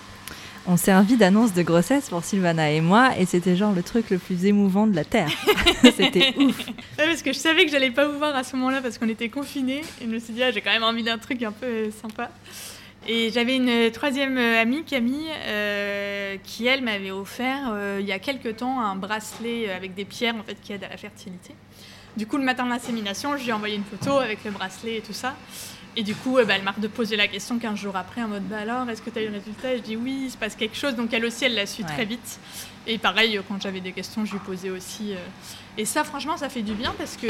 [0.67, 4.19] ont servi d'annonce de grossesse pour Sylvana et moi, et c'était genre le truc le
[4.19, 5.29] plus émouvant de la Terre.
[5.97, 6.67] c'était ouf.
[6.67, 9.09] Ouais, parce que je savais que j'allais pas vous voir à ce moment-là parce qu'on
[9.09, 9.83] était confinés.
[10.01, 12.31] Et je me suis dit, ah, j'ai quand même envie d'un truc un peu sympa.
[13.09, 18.12] Et j'avais une troisième euh, amie, Camille, euh, qui elle m'avait offert euh, il y
[18.12, 21.55] a quelques temps un bracelet avec des pierres en fait qui aident à la fertilité.
[22.17, 24.97] Du coup, le matin de l'insémination, je lui ai envoyé une photo avec le bracelet
[24.97, 25.35] et tout ça.
[25.97, 28.45] Et du coup, euh, bah, elle m'a posé la question 15 jours après en mode
[28.45, 29.75] bah alors, est-ce que tu as eu le résultat?
[29.75, 30.95] Et Je dis oui, il se passe quelque chose.
[30.95, 31.88] Donc elle aussi, elle l'a su Ouais.
[31.88, 32.38] très vite.
[32.87, 35.12] Et pareil, euh, quand j'avais des questions, je lui posais aussi.
[35.12, 35.17] euh,
[35.77, 37.27] Et ça, franchement, ça fait du bien parce que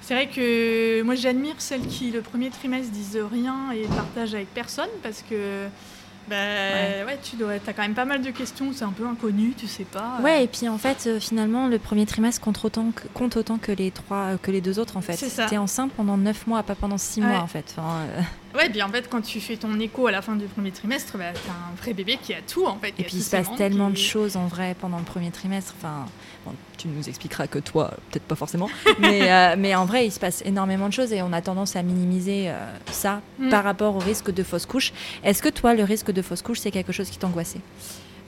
[0.00, 4.52] c'est vrai que moi, j'admire celles qui, le premier trimestre, disent rien et partagent avec
[4.54, 5.66] personne parce que.
[6.28, 6.36] Bah,
[7.06, 7.18] ouais.
[7.22, 9.84] tu dois, as quand même pas mal de questions, c'est un peu inconnu, tu sais
[9.84, 10.18] pas.
[10.22, 13.56] Ouais, et puis en fait, euh, finalement, le premier trimestre compte autant que, compte autant
[13.56, 15.14] que les trois, que les deux autres en fait.
[15.14, 15.46] C'est ça.
[15.46, 17.28] T'es enceinte pendant 9 mois, pas pendant 6 Ouais.
[17.28, 17.74] mois en fait.
[17.78, 18.20] Enfin, euh,
[18.54, 21.18] Ouais, puis en fait, quand tu fais ton écho à la fin du premier trimestre,
[21.18, 22.88] bah, t'as un vrai bébé qui a tout en fait.
[22.98, 25.74] Et puis il se passe tellement de choses en vrai pendant le premier trimestre.
[25.78, 26.06] Enfin,
[26.46, 28.68] bon, tu nous expliqueras que toi, peut-être pas forcément,
[29.00, 31.76] mais, euh, mais en vrai, il se passe énormément de choses et on a tendance
[31.76, 32.54] à minimiser euh,
[32.90, 33.50] ça Mm.
[33.50, 34.92] par rapport au risque de fausse couche.
[35.22, 37.60] Est-ce que toi, le risque de fausse couche, c'est quelque chose qui t'angoissait?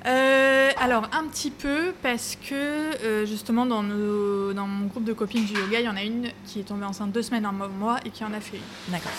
[0.06, 5.12] Euh, alors un petit peu parce que euh, justement dans, nos- dans mon groupe de
[5.12, 7.68] copines du yoga, il y en a une qui est tombée enceinte deux semaines avant
[7.68, 8.92] moi et qui en a fait une.
[8.92, 9.10] D'accord.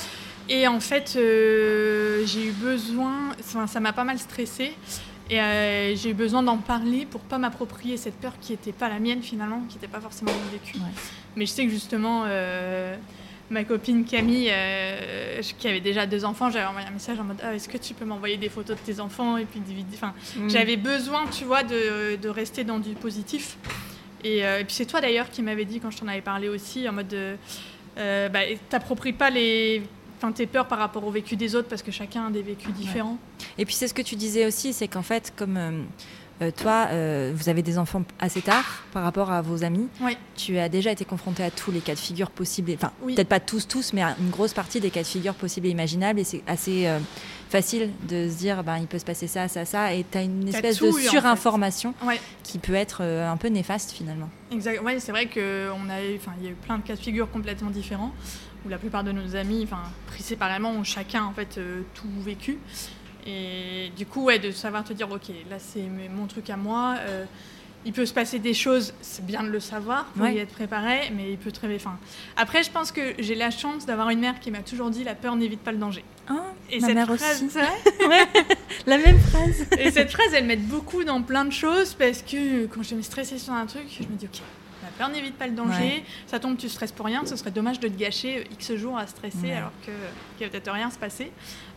[0.49, 4.73] Et en fait, euh, j'ai eu besoin, enfin, ça m'a pas mal stressée.
[5.31, 8.89] Et euh, j'ai eu besoin d'en parler pour pas m'approprier cette peur qui n'était pas
[8.89, 10.75] la mienne finalement, qui n'était pas forcément mon vécu.
[10.75, 10.91] Ouais.
[11.37, 12.97] Mais je sais que justement, euh,
[13.49, 17.37] ma copine Camille, euh, qui avait déjà deux enfants, j'avais envoyé un message en mode
[17.41, 19.61] ah, Est-ce que tu peux m'envoyer des photos de tes enfants Et puis.
[19.93, 20.13] Enfin,
[20.49, 23.57] j'avais besoin, tu vois, de, de rester dans du positif.
[24.25, 26.89] Et, et puis c'est toi d'ailleurs qui m'avais dit quand je t'en avais parlé aussi,
[26.89, 27.37] en mode de,
[27.95, 29.81] bah, t'appropries pas les,
[30.21, 32.73] enfin, tes peurs par rapport au vécu des autres parce que chacun a des vécus
[32.73, 33.17] différents.
[33.57, 35.81] Et puis c'est ce que tu disais aussi, c'est qu'en fait, comme euh,
[36.43, 40.17] euh, toi, euh, vous avez des enfants assez tard par rapport à vos amis, Ouais.
[40.35, 43.15] tu as déjà été confronté à tous les cas de figure possibles, enfin Oui.
[43.15, 45.71] peut-être pas tous, tous, mais à une grosse partie des cas de figure possibles et
[45.71, 46.99] imaginables, et c'est assez euh,
[47.49, 50.21] facile de se dire, ben, il peut se passer ça, ça, ça, et tu as
[50.23, 51.09] une espèce de eu, en fait.
[51.09, 52.19] surinformation Ouais.
[52.43, 54.29] qui peut être un peu néfaste finalement.
[54.51, 54.81] Exact.
[54.81, 57.69] Ouais, c'est vrai qu'on a, eu- y a eu plein de cas de figure complètement
[57.69, 58.13] différents
[58.65, 62.07] où la plupart de nos amis, enfin, pris séparément, ont chacun en fait euh, tout
[62.21, 62.57] vécu.
[63.27, 66.95] Et du coup, ouais, de savoir te dire, ok, là c'est mon truc à moi.
[66.99, 67.25] euh,
[67.83, 70.35] il peut se passer des choses, c'est bien de le savoir, faut Ouais.
[70.35, 71.97] y être préparé, mais il peut très enfin.
[72.37, 75.15] Après, je pense que j'ai la chance d'avoir une mère qui m'a toujours dit la
[75.15, 76.03] peur n'évite pas le danger.
[76.29, 77.49] Ah, Et ma cette mère phrase, aussi.
[77.49, 78.27] c'est vrai
[78.85, 79.65] La même phrase.
[79.79, 83.01] Et cette phrase, elle m'aide beaucoup dans plein de choses parce que quand je me
[83.01, 84.41] stressée sur un truc, je me dis ok,
[84.97, 85.79] peur n'évite pas le danger.
[85.79, 86.03] Ouais.
[86.27, 87.25] Ça tombe, tu stresses pour rien.
[87.25, 89.53] Ce serait dommage de te gâcher X jours à stresser Ouais.
[89.53, 89.91] alors que
[90.37, 91.31] qu'il va peut-être rien se passer.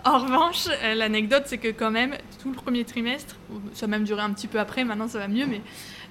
[0.04, 3.36] En revanche, euh, l'anecdote, c'est que quand même, tout le premier trimestre,
[3.72, 5.62] ça a même duré un petit peu après, maintenant ça va mieux, mais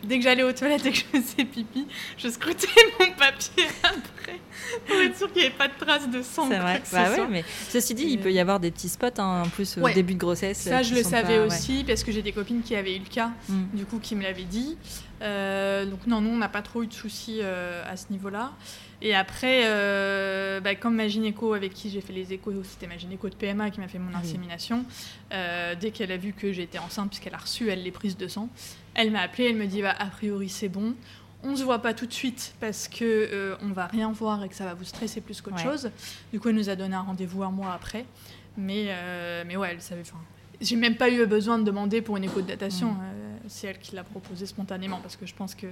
[0.04, 1.88] dès que j'allais aux toilettes et que je faisais pipi,
[2.18, 2.68] je scrutais
[3.00, 4.40] mon papier après
[4.88, 6.48] pour être sûr qu'il n'y avait pas de traces de sang.
[6.50, 6.82] C'est vrai.
[6.92, 9.50] Bah ouais, mais ceci dit, il Et- peut y avoir des petits spots hein, en
[9.50, 10.60] plus au début de grossesse.
[10.60, 11.48] Ça, euh, je le savais pas- ouais.
[11.48, 13.32] aussi parce que j'ai des copines qui avaient eu le cas.
[13.50, 13.64] Mm.
[13.74, 14.78] du coup, qui me l'avait dit.
[15.22, 18.52] Euh, donc non, nous, on n'a pas trop eu de soucis euh, à ce niveau-là.
[19.02, 22.98] Et après, euh, bah, comme ma gynéco avec qui j'ai fait les échos, c'était ma
[22.98, 24.16] gynéco de PMA qui m'a fait mon oui.
[24.22, 24.86] insémination,
[25.34, 28.28] euh, dès qu'elle a vu que j'étais enceinte, puisqu'elle a reçu, elle, les prises de
[28.30, 28.48] sang,
[28.96, 30.96] elle m'a appelée, elle me dit, bah, a priori, c'est bon.
[31.44, 34.50] On se voit pas tout de suite parce que euh, on va rien voir et
[34.50, 35.64] que ça va vous stresser plus qu'autre Ouais.
[35.64, 35.92] chose.
[36.32, 38.06] Du coup, elle nous a donné un rendez-vous un mois après.
[38.56, 40.04] Mais, euh, mais ouais, elle savait.
[40.64, 42.92] J'ai même pas eu besoin de demander pour une écho de datation.
[42.94, 42.98] Mm.
[43.02, 45.68] euh, c'est elle qui l'a proposé spontanément parce que je pense que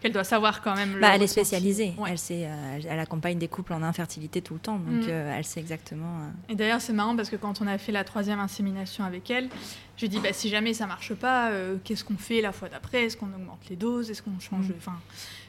[0.00, 0.96] qu'elle doit savoir quand même.
[1.00, 1.92] Bah, elle est spécialisée.
[1.98, 2.10] Ouais.
[2.12, 5.08] Elle, sait, euh, elle accompagne des couples en infertilité tout le temps, donc Mm.
[5.08, 6.20] euh, elle sait exactement.
[6.48, 9.48] Et d'ailleurs, c'est marrant parce que quand on a fait la troisième insémination avec elle,
[9.96, 11.50] j'ai dit bah, si jamais ça marche pas,
[11.82, 13.06] qu'est-ce qu'on fait la fois d'après?
[13.06, 14.08] Est-ce qu'on augmente les doses?
[14.10, 14.74] Est-ce qu'on change Mm.
[14.78, 14.94] Enfin,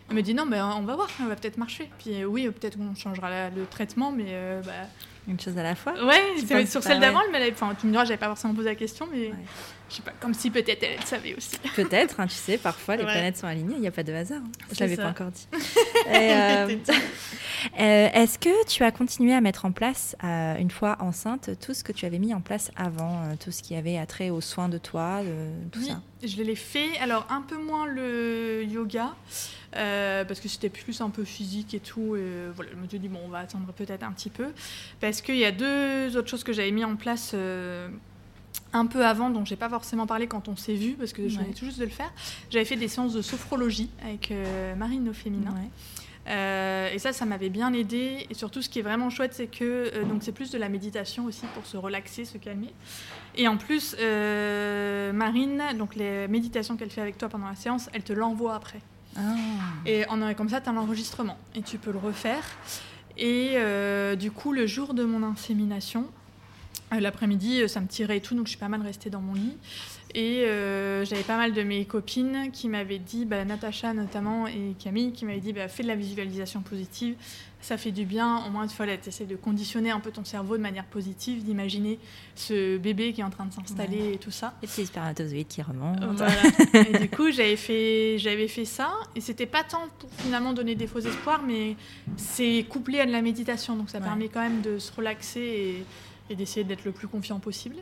[0.10, 1.91] elle me dit non, bah, on va voir, ça va peut-être marcher.
[1.99, 4.33] Puis oui, peut-être qu'on changera la- le traitement, mais
[4.65, 4.71] bah,
[5.27, 7.91] Une chose à la fois Ouais, sur celle d'avant, elle me l'avait- enfin, tu me
[7.91, 9.33] diras, j'avais pas forcément posé la question, mais Ouais.
[9.89, 11.57] je sais pas, comme si peut-être elle, savait aussi.
[11.75, 13.11] Peut-être, hein, tu sais, parfois les Ouais.
[13.11, 14.39] planètes sont alignées, il n'y a pas de hasard.
[14.41, 14.51] hein.
[14.71, 15.47] Je l'avais pas encore dit.
[16.09, 16.67] Euh,
[17.79, 21.73] euh, Est-ce que tu as continué à mettre en place, euh, une fois enceinte, tout
[21.73, 24.69] ce que tu avais mis en place avant, tout ce qui avait attrait aux soins
[24.69, 25.19] de toi,
[25.71, 26.01] tout Oui, ça?
[26.25, 26.97] je l'ai fait.
[27.01, 29.13] Alors, un peu moins le yoga,
[29.73, 32.15] parce que c'était plus un peu physique et tout.
[32.15, 32.23] Et
[32.55, 34.47] voilà, je me suis dit, bon, on va attendre peut-être un petit peu.
[35.01, 37.89] Parce qu'il y a deux autres choses que j'avais mis en place euh,
[38.73, 41.38] un peu avant, dont j'ai pas forcément parlé quand on s'est vu, parce que je
[41.38, 42.12] venais tout juste de le faire.
[42.49, 45.51] J'avais fait des séances de sophrologie avec euh, Marine au féminin.
[45.51, 45.69] Ouais.
[46.27, 48.27] Euh, et ça, ça m'avait bien aidé.
[48.30, 50.69] Et surtout, ce qui est vraiment chouette, c'est que euh, donc c'est plus de la
[50.69, 52.73] méditation aussi pour se relaxer, se calmer.
[53.36, 57.89] Et en plus, euh, Marine, donc les méditations qu'elle fait avec toi pendant la séance,
[57.93, 58.82] elle te l'envoie après.
[59.15, 59.21] Ah.
[59.86, 62.43] Et en, comme ça, tu as l'enregistrement et tu peux le refaire.
[63.17, 66.06] Et euh, du coup, le jour de mon insémination,
[66.93, 69.21] euh, l'après-midi, euh, ça me tirait et tout, donc je suis pas mal restée dans
[69.21, 69.58] mon lit.
[70.13, 70.45] Et
[71.03, 75.25] j'avais pas mal de mes copines qui m'avaient dit, bah, Natacha notamment et Camille, qui
[75.25, 77.15] m'avaient dit bah, fais de la visualisation positive,
[77.67, 78.43] ça fait du bien.
[78.45, 80.86] Au moins une fois, là, tu essaies de conditionner un peu ton cerveau de manière
[80.86, 81.99] positive, d'imaginer
[82.36, 84.53] ce bébé qui est en train de s'installer et tout ça.
[84.62, 86.08] Les petits spermatozoïdes qui remontent.
[86.13, 86.34] Voilà.
[86.73, 88.93] et du coup, j'avais fait, j'avais fait ça.
[89.15, 91.75] Et c'était pas tant pour finalement donner des faux espoirs, mais
[92.15, 93.75] c'est couplé à de la méditation.
[93.75, 94.03] Donc ça Ouais.
[94.06, 95.86] permet quand même de se relaxer et,
[96.32, 97.75] et d'essayer d'être le plus confiant possible.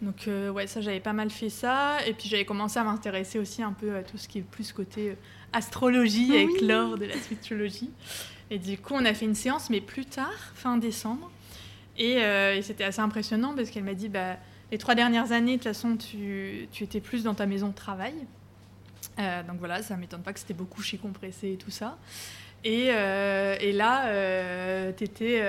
[0.00, 1.98] Donc euh, ouais, ça j'avais pas mal fait ça.
[2.08, 4.72] Et puis j'avais commencé à m'intéresser aussi un peu à tout ce qui est plus
[4.72, 5.14] côté euh,
[5.52, 6.66] astrologie avec Oui.
[6.66, 7.90] l'or de la switchologie.
[8.52, 11.30] Et du coup, on a fait une séance, mais plus tard, fin décembre.
[11.96, 14.36] Et, euh, et c'était assez impressionnant parce qu'elle m'a dit bah,
[14.70, 17.74] les trois dernières années, de toute façon, tu, tu étais plus dans ta maison de
[17.74, 18.12] travail.
[19.18, 21.96] Euh, donc voilà, ça m'étonne pas que c'était beaucoup chez compressé et tout ça.
[22.62, 25.42] Et, euh, et là, t'étais,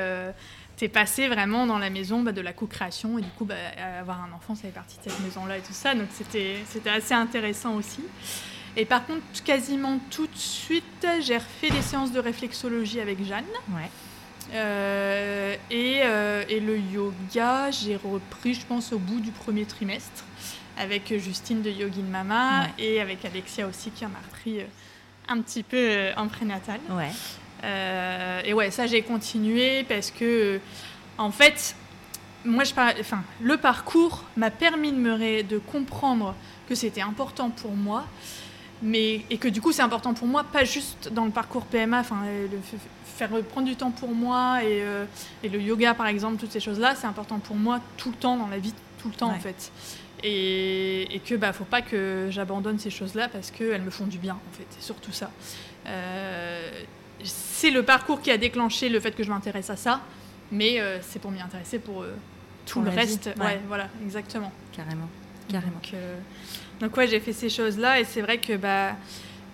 [0.77, 3.19] t'es passé vraiment dans la maison bah, de la co-création.
[3.19, 3.55] Et du coup, bah,
[3.99, 5.93] avoir un enfant, ça fait partie de cette maison-là et tout ça.
[5.93, 8.01] Donc c'était assez intéressant aussi.
[8.75, 10.83] Et par contre, quasiment tout de suite,
[11.21, 13.43] j'ai refait des séances de réflexologie avec Jeanne.
[13.69, 13.89] Ouais.
[14.53, 20.23] Euh, et, euh, et le yoga, j'ai repris, je pense, au bout du premier trimestre,
[20.77, 22.83] avec Justine de Yogin Mama Ouais.
[22.83, 24.65] et avec Alexia aussi, qui en a repris euh,
[25.27, 26.79] un petit peu en prénatal.
[26.89, 27.11] Ouais.
[28.45, 30.59] Et ouais, ça, j'ai continué parce que,
[31.17, 31.75] en fait,
[32.43, 36.35] moi, je enfin, le parcours m'a permis de, me ré- de comprendre
[36.67, 38.05] que c'était important pour moi.
[38.83, 41.99] Mais, et que du coup, c'est important pour moi, pas juste dans le parcours PMA,
[42.01, 42.47] enfin, euh,
[43.15, 45.05] faire prendre du temps pour moi et, euh,
[45.41, 48.35] et le yoga, par exemple, toutes ces choses-là, c'est important pour moi tout le temps
[48.35, 49.35] dans la vie, tout le temps Ouais.
[49.37, 49.71] en fait.
[50.25, 54.17] Et, et que bah, faut pas que j'abandonne ces choses-là parce qu'elles me font du
[54.17, 55.31] bien, en fait, c'est surtout ça.
[55.87, 56.69] Euh,
[57.23, 60.01] c'est le parcours qui a déclenché le fait que je m'intéresse à ça,
[60.51, 62.13] mais euh, c'est pour m'y intéresser pour euh,
[62.65, 63.29] tout Pour le vie, reste.
[63.37, 63.45] ouais.
[63.45, 64.51] Ouais, voilà, exactement.
[64.75, 65.07] Carrément.
[65.49, 65.71] Carrément.
[65.73, 66.17] Donc, euh,
[66.79, 68.95] donc ouais, j'ai fait ces choses-là et c'est vrai que bah,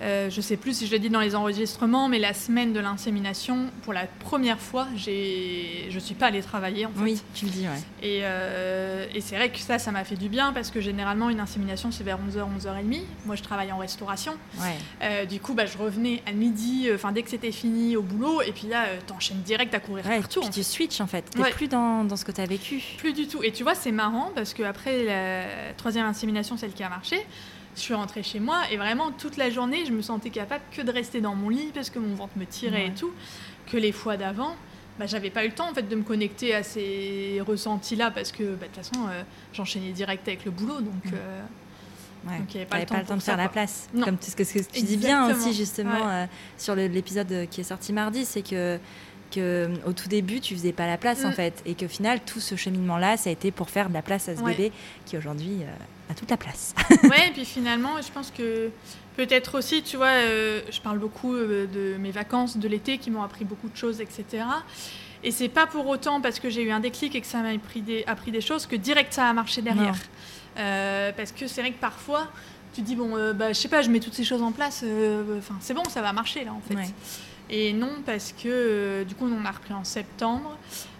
[0.01, 2.79] euh, je sais plus si je le dis dans les enregistrements, mais la semaine de
[2.79, 7.01] l'insémination, pour la première fois, je suis pas allée travailler en fait.
[7.01, 7.81] Oui, tu le dis, ouais.
[8.01, 11.29] Et, euh, et c'est vrai que ça, ça m'a fait du bien parce que généralement
[11.29, 13.01] une insémination c'est vers 11h, 11h30.
[13.25, 14.33] Moi je travaille en restauration.
[14.59, 14.75] Ouais.
[15.03, 18.41] Euh, du coup, bah, je revenais à midi, enfin dès que c'était fini au boulot,
[18.41, 20.39] et puis là, t'enchaînes direct à courir Ouais, partout.
[20.39, 21.23] puis en tu switches en fait.
[21.29, 21.51] T'es Ouais.
[21.51, 22.81] plus dans, dans ce que tu as vécu.
[22.97, 23.43] Plus du tout.
[23.43, 27.17] Et tu vois, c'est marrant parce qu'après la troisième insémination, celle qui a marché,
[27.79, 30.81] je suis rentrée chez moi et vraiment toute la journée, je me sentais capable que
[30.81, 32.87] de rester dans mon lit parce que mon ventre me tirait Ouais.
[32.87, 33.11] et tout.
[33.71, 34.55] Que les fois d'avant,
[34.99, 38.31] bah, j'avais pas eu le temps en fait de me connecter à ces ressentis-là parce
[38.31, 39.21] que bah, de toute façon, euh,
[39.53, 40.81] j'enchaînais direct avec le boulot.
[40.81, 41.11] Donc, Mm.
[41.13, 41.41] euh,
[42.27, 42.37] Ouais.
[42.37, 43.87] Donc, il avait pas le temps pas le temps pour de faire la place.
[43.93, 44.03] Non.
[44.03, 46.23] Comme ce que, ce que tu dis bien aussi justement Ouais.
[46.23, 46.25] euh,
[46.57, 48.77] sur l'épisode euh, qui est sorti mardi, c'est que
[49.31, 51.33] que au tout début tu faisais pas la place en Mm.
[51.33, 53.93] fait et que au final tout ce cheminement là ça a été pour faire de
[53.93, 54.51] la place à ce Ouais.
[54.55, 54.71] bébé
[55.05, 56.73] qui aujourd'hui euh, a toute la place.
[57.03, 58.71] ouais, et puis finalement, je pense que
[59.15, 63.11] peut-être aussi, tu vois, euh, je parle beaucoup euh, de mes vacances de l'été qui
[63.11, 64.43] m'ont appris beaucoup de choses, etc.
[65.23, 67.49] Et c'est pas pour autant parce que j'ai eu un déclic et que ça m'a
[67.49, 69.95] appris des, appris des choses que direct ça a marché derrière.
[70.57, 72.27] Euh, parce que c'est vrai que parfois,
[72.73, 74.81] tu dis, bon, euh, bah, je sais pas, je mets toutes ces choses en place,
[74.83, 76.75] euh, enfin, c'est bon, ça va marcher là en fait.
[76.75, 76.89] Ouais.
[77.49, 80.57] Et non, parce que euh, du coup, on a repris en septembre.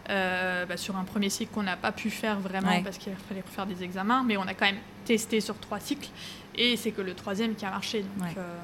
[0.09, 2.81] euh, bah, sur un premier cycle qu'on n'a pas pu faire vraiment Ouais.
[2.83, 6.09] parce qu'il fallait refaire des examens, mais on a quand même testé sur trois cycles
[6.55, 8.01] et c'est que le troisième qui a marché.
[8.17, 8.33] donc, Ouais.
[8.39, 8.57] euh,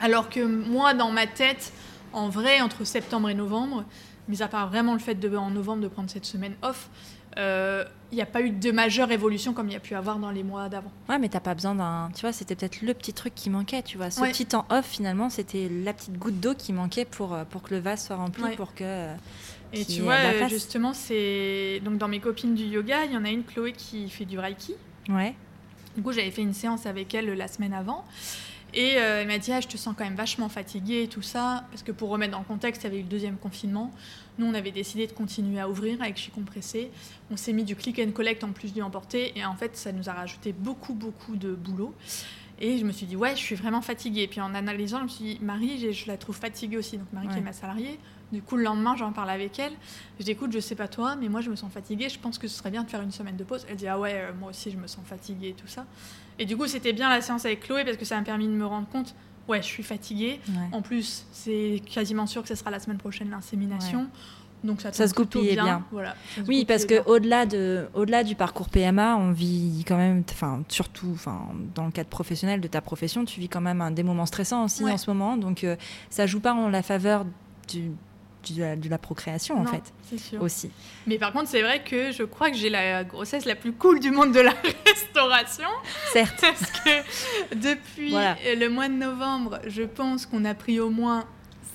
[0.00, 1.74] alors que moi, dans ma tête,
[2.14, 3.84] en vrai, entre septembre et novembre,
[4.28, 6.88] mis à part vraiment le fait de en novembre de prendre cette semaine off,
[7.36, 10.18] euh, il n'y a pas eu de majeure évolution comme il y a pu avoir
[10.18, 10.92] dans les mois d'avant.
[11.08, 12.10] Ouais, mais t'as pas besoin d'un.
[12.14, 14.10] Tu vois, c'était peut-être le petit truc qui manquait, tu vois.
[14.10, 14.30] Ce Ouais.
[14.30, 17.74] petit temps off, finalement, c'était la petite goutte d'eau qui manquait pour, euh, pour que
[17.74, 18.56] le vase soit rempli, Ouais.
[18.56, 19.14] pour que euh,
[19.72, 23.24] Et tu vois, euh, justement, c'est donc dans mes copines du yoga, il y en
[23.24, 24.74] a une, Chloé, qui fait du reiki.
[25.08, 25.34] Ouais.
[25.96, 28.04] Du coup, j'avais fait une séance avec elle la semaine avant.
[28.76, 31.22] Et euh, elle m'a dit, ah, je te sens quand même vachement fatiguée et tout
[31.22, 31.64] ça.
[31.70, 33.90] Parce que pour remettre dans le contexte, il y avait eu le deuxième confinement.
[34.38, 36.90] Nous, on avait décidé de continuer à ouvrir avec Chi Compressé.
[37.30, 39.32] On s'est mis du click and collect en plus du emporter.
[39.34, 41.94] Et en fait, ça nous a rajouté beaucoup, beaucoup de boulot.
[42.60, 44.24] Et je me suis dit, ouais, je suis vraiment fatiguée.
[44.24, 46.98] Et puis en analysant, je me suis dit, Marie, je la trouve fatiguée aussi.
[46.98, 47.98] Donc Marie, qui est ma salariée.
[48.30, 49.72] Du coup, le lendemain, j'en parle avec elle.
[50.18, 52.10] Je dis, écoute, je sais pas toi, mais moi, je me sens fatiguée.
[52.10, 53.64] Je pense que ce serait bien de faire une semaine de pause.
[53.70, 55.86] Elle dit, ah ouais, euh, moi aussi, je me sens fatiguée et tout ça.
[56.38, 58.52] Et du coup, c'était bien la séance avec Chloé parce que ça m'a permis de
[58.52, 59.14] me rendre compte,
[59.48, 60.40] ouais, je suis fatiguée.
[60.48, 60.54] ouais.
[60.72, 64.06] En plus, c'est quasiment sûr que ce sera la semaine prochaine l'insémination.
[64.64, 65.84] Donc ça, Ça se goupillait bien.
[65.92, 66.16] Voilà,
[66.48, 71.10] Oui, parce que au-delà de, au-delà du parcours PMA, on vit quand même, enfin surtout,
[71.12, 74.26] enfin dans le cadre professionnel de ta profession, tu vis quand même un, des moments
[74.26, 74.92] stressants aussi Ouais.
[74.92, 75.36] en ce moment.
[75.36, 75.76] Donc euh,
[76.10, 77.26] ça joue pas en la faveur
[77.68, 77.92] du-
[78.54, 80.40] de, la, de la procréation en fait c'est sûr.
[80.42, 80.70] aussi.
[81.06, 84.00] Mais par contre, c'est vrai que je crois que j'ai la grossesse la plus cool
[84.00, 84.52] du monde de la
[84.86, 85.68] restauration.
[86.12, 86.40] Certes.
[86.40, 88.36] Parce que depuis Voilà.
[88.46, 91.24] euh, le mois de novembre, je pense qu'on a pris au moins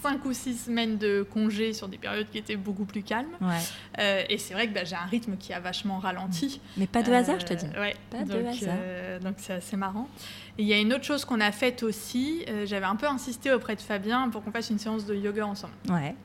[0.03, 3.27] 5 ou 6 semaines de congé sur des périodes qui étaient beaucoup plus calmes.
[3.39, 3.55] Ouais.
[3.99, 6.59] Euh, et c'est vrai que bah, j'ai un rythme qui a vachement ralenti.
[6.77, 7.67] Mais pas de Euh, hasard, je te dis.
[7.77, 8.73] Ouais, Pas de hasard.
[8.79, 10.09] euh, donc c'est assez marrant.
[10.57, 12.43] Il y a une autre chose qu'on a faite aussi.
[12.49, 15.45] euh, J'avais un peu insisté auprès de Fabien pour qu'on fasse une séance de yoga
[15.45, 15.73] ensemble.
[15.89, 16.15] Ouais.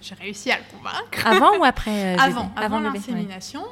[0.00, 1.26] J'ai réussi à le convaincre.
[1.26, 3.64] Avant ou après euh, avant, avant l'insémination.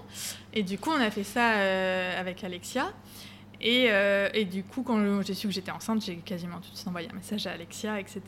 [0.53, 2.93] Et du coup, on a fait ça euh, avec Alexia.
[3.61, 6.77] Et, euh, et du coup, quand j'ai su que j'étais enceinte, j'ai quasiment tout de
[6.77, 8.23] suite envoyé un message à Alexia, etc.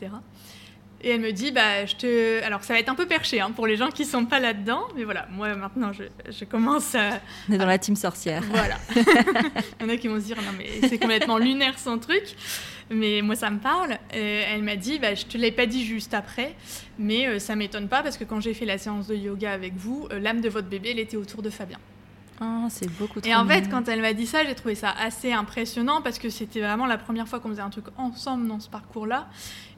[1.03, 2.43] Et elle me dit, bah, je te...
[2.43, 4.83] Alors, ça va être un peu perché hein, pour les gens qui sont pas là-dedans.
[4.95, 7.19] Mais voilà, moi, maintenant, je, je commence à...
[7.49, 8.43] On est dans la team sorcière.
[8.51, 8.77] Voilà.
[8.95, 9.03] Il
[9.81, 12.35] y en a qui vont se dire, non, mais c'est complètement lunaire son truc.
[12.91, 13.93] Mais moi, ça me parle.
[14.13, 16.55] Euh, elle m'a dit, bah, je te l'ai pas dit juste après,
[16.99, 19.73] mais euh, ça m'étonne pas parce que quand j'ai fait la séance de yoga avec
[19.75, 21.79] vous, euh, l'âme de votre bébé, elle était autour de Fabien.
[22.43, 23.29] Oh, c'est beaucoup trop.
[23.29, 26.29] Et en fait, quand elle m'a dit ça, j'ai trouvé ça assez impressionnant parce que
[26.29, 29.27] c'était vraiment la première fois qu'on faisait un truc ensemble dans ce parcours-là.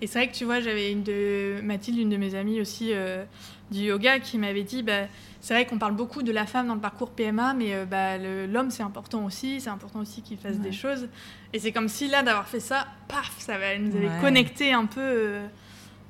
[0.01, 2.93] Et c'est vrai que tu vois, j'avais une de Mathilde, une de mes amies aussi
[2.93, 3.25] euh,
[3.73, 5.07] du yoga, qui m'avait dit, bah,
[5.41, 8.17] c'est vrai qu'on parle beaucoup de la femme dans le parcours PMA, mais euh, bah,
[8.17, 10.61] l'homme c'est important aussi, c'est important aussi qu'il fasse Ouais.
[10.63, 11.09] des choses.
[11.51, 14.21] Et c'est comme si là, d'avoir fait ça, paf, ça va- elle nous avait Ouais.
[14.21, 15.47] connecté un peu euh,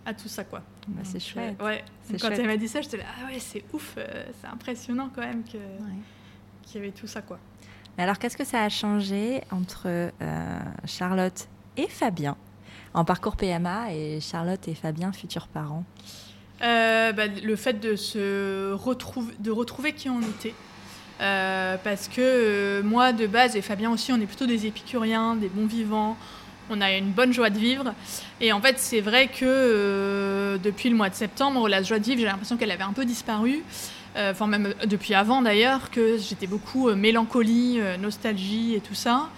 [0.05, 0.61] à tout ça, quoi.
[0.87, 1.55] Bah, c'est Donc, chouette.
[1.61, 1.83] euh, ouais.
[2.11, 2.39] Donc, quand chouette.
[2.39, 5.43] elle m'a dit ça, j'étais là, ah ouais, c'est ouf, euh, c'est impressionnant quand même
[5.43, 5.57] que-
[6.63, 7.39] qu'il y avait tout ça, quoi.
[7.97, 11.47] Mais alors, qu'est-ce que ça a changé entre euh, Charlotte
[11.77, 12.35] et Fabien?
[12.95, 15.83] En parcours PMA et Charlotte et Fabien, futurs parents?
[16.61, 20.53] Euh, bah, le fait de se retrouver, de retrouver qui on était.
[21.21, 25.35] Euh, parce que euh, moi, de base, et Fabien aussi, on est plutôt des épicuriens,
[25.35, 26.17] des bons vivants.
[26.69, 27.93] On a une bonne joie de vivre.
[28.39, 32.19] Et en fait, c'est vrai que depuis le mois de septembre, la joie de vivre,
[32.19, 33.63] j'ai l'impression qu'elle avait un peu disparu.
[34.15, 39.29] Enfin, même depuis avant d'ailleurs, que j'étais beaucoup mélancolie, nostalgie et tout ça.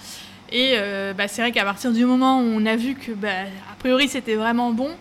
[0.52, 0.76] Et
[1.18, 3.30] bah, c'est vrai qu'à partir du moment où on a vu que, bah,
[3.72, 4.92] a priori, c'était vraiment bon,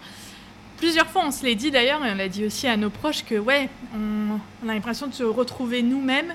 [0.84, 3.24] Plusieurs fois, on se l'est dit d'ailleurs, et on l'a dit aussi à nos proches,
[3.24, 6.34] que ouais, on, on a l'impression de se retrouver nous-mêmes,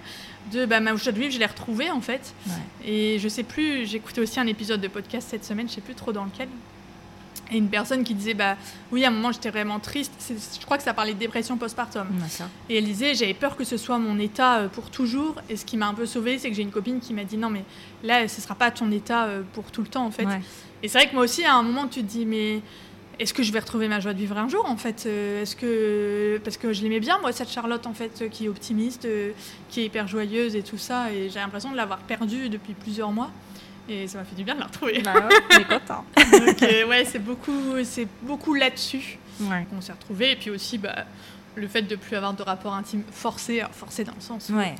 [0.51, 2.33] de bah, ma de vivre, je l'ai retrouvée en fait.
[2.47, 2.53] Ouais.
[2.83, 5.93] Et je sais plus, j'écoutais aussi un épisode de podcast cette semaine, je sais plus
[5.93, 6.47] trop dans lequel.
[7.51, 8.57] Et une personne qui disait, bah
[8.91, 10.13] oui, à un moment j'étais vraiment triste,
[10.59, 12.07] je crois que ça parlait de dépression postpartum.
[12.69, 15.35] Et elle disait, j'avais peur que ce soit mon état euh, pour toujours.
[15.49, 17.37] Et ce qui m'a un peu sauvée, c'est que j'ai une copine qui m'a dit,
[17.37, 17.65] non mais
[18.03, 20.25] là, ce sera pas ton état euh, pour tout le temps en fait.
[20.25, 20.41] Ouais.
[20.81, 22.61] Et c'est vrai que moi aussi, à un moment, tu te dis, mais
[23.19, 25.55] est-ce que je vais retrouver ma joie de vivre un jour, en fait Euh, Est-ce
[25.55, 29.31] que parce que je l'aimais bien, moi, cette Charlotte, en fait, qui est optimiste, euh,
[29.69, 33.11] qui est hyper joyeuse et tout ça, et j'ai l'impression de l'avoir perdue depuis plusieurs
[33.11, 33.31] mois.
[33.89, 35.01] Et ça m'a fait du bien de la retrouver.
[35.01, 36.05] Bah ouais, on est content.
[36.15, 39.65] Donc euh, ouais, c'est beaucoup, c'est beaucoup là-dessus Ouais.
[39.69, 40.31] qu'on s'est retrouvés.
[40.31, 41.05] Et puis aussi, bah,
[41.55, 44.75] le fait de plus avoir de rapport intime forcé, forcé dans le sens Ouais.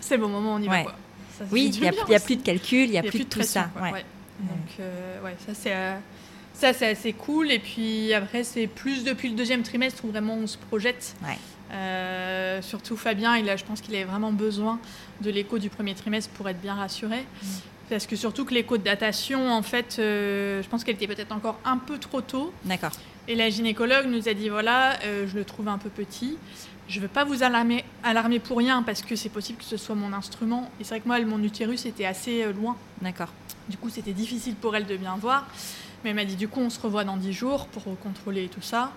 [0.00, 0.94] c'est bon moment, on y va quoi.
[1.38, 3.38] Ça, ça Oui, il n'y a, plus de calcul, il n'y a, plus de tout
[3.38, 3.70] pression, ça.
[4.40, 5.96] Donc, euh, ouais, ça c'est euh,
[6.58, 7.50] ça c'est assez cool.
[7.50, 11.14] Et puis après, c'est plus depuis le deuxième trimestre où vraiment on se projette.
[11.22, 11.38] Ouais.
[11.70, 14.78] Euh, surtout Fabien, il a, je pense qu'il avait vraiment besoin
[15.20, 17.20] de l'écho du premier trimestre pour être bien rassuré.
[17.20, 17.46] Mm.
[17.90, 21.32] Parce que surtout que l'écho de datation, en fait, euh, je pense qu'elle était peut-être
[21.32, 22.52] encore un peu trop tôt.
[22.64, 22.92] D'accord.
[23.28, 26.36] Et la gynécologue nous a dit voilà, euh, je le trouve un peu petit.
[26.88, 29.76] Je ne veux pas vous alarmer, alarmer pour rien parce que c'est possible que ce
[29.76, 30.70] soit mon instrument.
[30.80, 32.76] Et c'est vrai que moi, mon utérus était assez loin.
[33.02, 33.28] D'accord.
[33.68, 35.46] Du coup, c'était difficile pour elle de bien voir.
[36.02, 38.62] Mais elle m'a dit, du coup, on se revoit dans 10 jours pour contrôler tout
[38.62, 38.92] ça.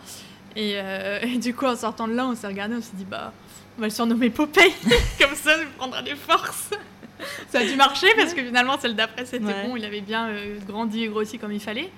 [0.55, 3.05] Et, euh, et du coup, en sortant de là, on s'est regardé, on s'est dit,
[3.05, 3.33] bah,
[3.77, 4.73] on va le surnommer Popeye.
[5.19, 6.69] Comme ça, il prendra des forces.
[7.49, 9.67] ça a dû marcher parce que finalement, celle d'après, c'était Ouais.
[9.67, 9.75] bon.
[9.75, 11.89] Il avait bien euh, grandi et grossi comme il fallait.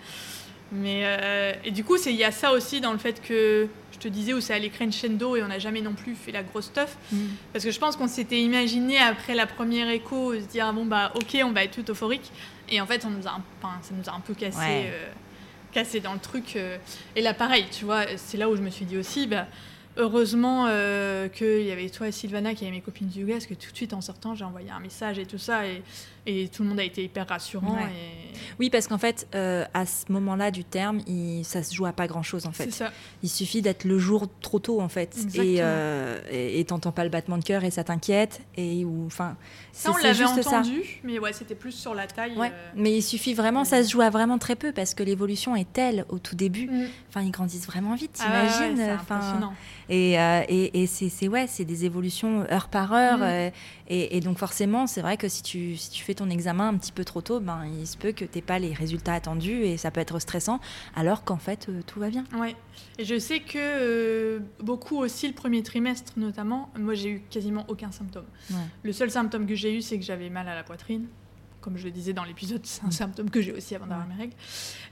[0.72, 3.99] Mais, euh, et du coup, il y a ça aussi dans le fait que je
[3.99, 6.66] te disais où c'est allé crescendo et on n'a jamais non plus fait la grosse
[6.66, 6.97] stuff.
[7.12, 7.18] Mm.
[7.54, 10.86] Parce que je pense qu'on s'était imaginé après la première écho se dire ah bon
[10.86, 12.32] bah ok on va être tout euphorique
[12.70, 15.07] et en fait on nous a ça nous a un peu cassé, euh,
[15.72, 16.55] cassé dans le truc.
[16.55, 16.78] Euh.
[17.16, 19.47] et là pareil tu vois c'est là où je me suis dit aussi bah
[19.97, 23.45] heureusement euh, qu'il y avait toi et Sylvana qui avaient mes copines du yoga, parce
[23.45, 25.84] que tout de suite en sortant, j'ai envoyé un message et tout ça, et,
[26.26, 27.78] et tout le monde a été hyper rassurant.
[27.80, 28.34] Et...
[28.60, 31.94] Oui, parce qu'en fait, euh, à ce moment-là du terme, il, ça se joue à
[31.94, 32.72] pas grand-chose en fait.
[32.72, 32.92] Ça.
[33.22, 37.10] Il suffit d'être le jour trop tôt en fait, euh, et et t'entends pas le
[37.10, 39.36] battement de cœur et ça t'inquiète, et ou enfin.
[39.72, 42.38] Ça on l'avait entendu, mais ouais, c'était plus sur la taille.
[42.38, 42.52] Ouais.
[42.76, 45.72] Mais il suffit vraiment, ça se joue à vraiment très peu parce que l'évolution est
[45.72, 46.68] telle au tout début.
[46.68, 46.88] Mm.
[47.10, 48.98] Enfin, ils grandissent vraiment vite, ah t'imagines.
[49.00, 49.54] enfin,
[49.90, 53.20] et, euh, et, et c'est ouais, c'est des évolutions heure par heure.
[53.20, 53.24] Mm.
[53.24, 53.50] Euh,
[53.90, 56.91] et, donc forcément, c'est vrai que si tu, si tu fais ton examen un petit
[56.91, 59.78] peu trop tôt, ben, il se peut que tu n'aies pas les résultats attendus et
[59.78, 60.59] ça peut être stressant,
[60.95, 62.24] alors qu'en fait, euh, tout va bien.
[62.34, 62.55] Ouais.
[62.97, 67.91] Et je sais que beaucoup aussi, le premier trimestre notamment, moi j'ai eu quasiment aucun
[67.91, 68.26] symptôme.
[68.84, 71.07] Le seul symptôme que j'ai eu, c'est que j'avais mal à la poitrine
[71.64, 72.91] comme je le disais dans l'épisode, c'est un mm.
[72.91, 74.36] symptôme que j'ai aussi avant d'avoir mes règles.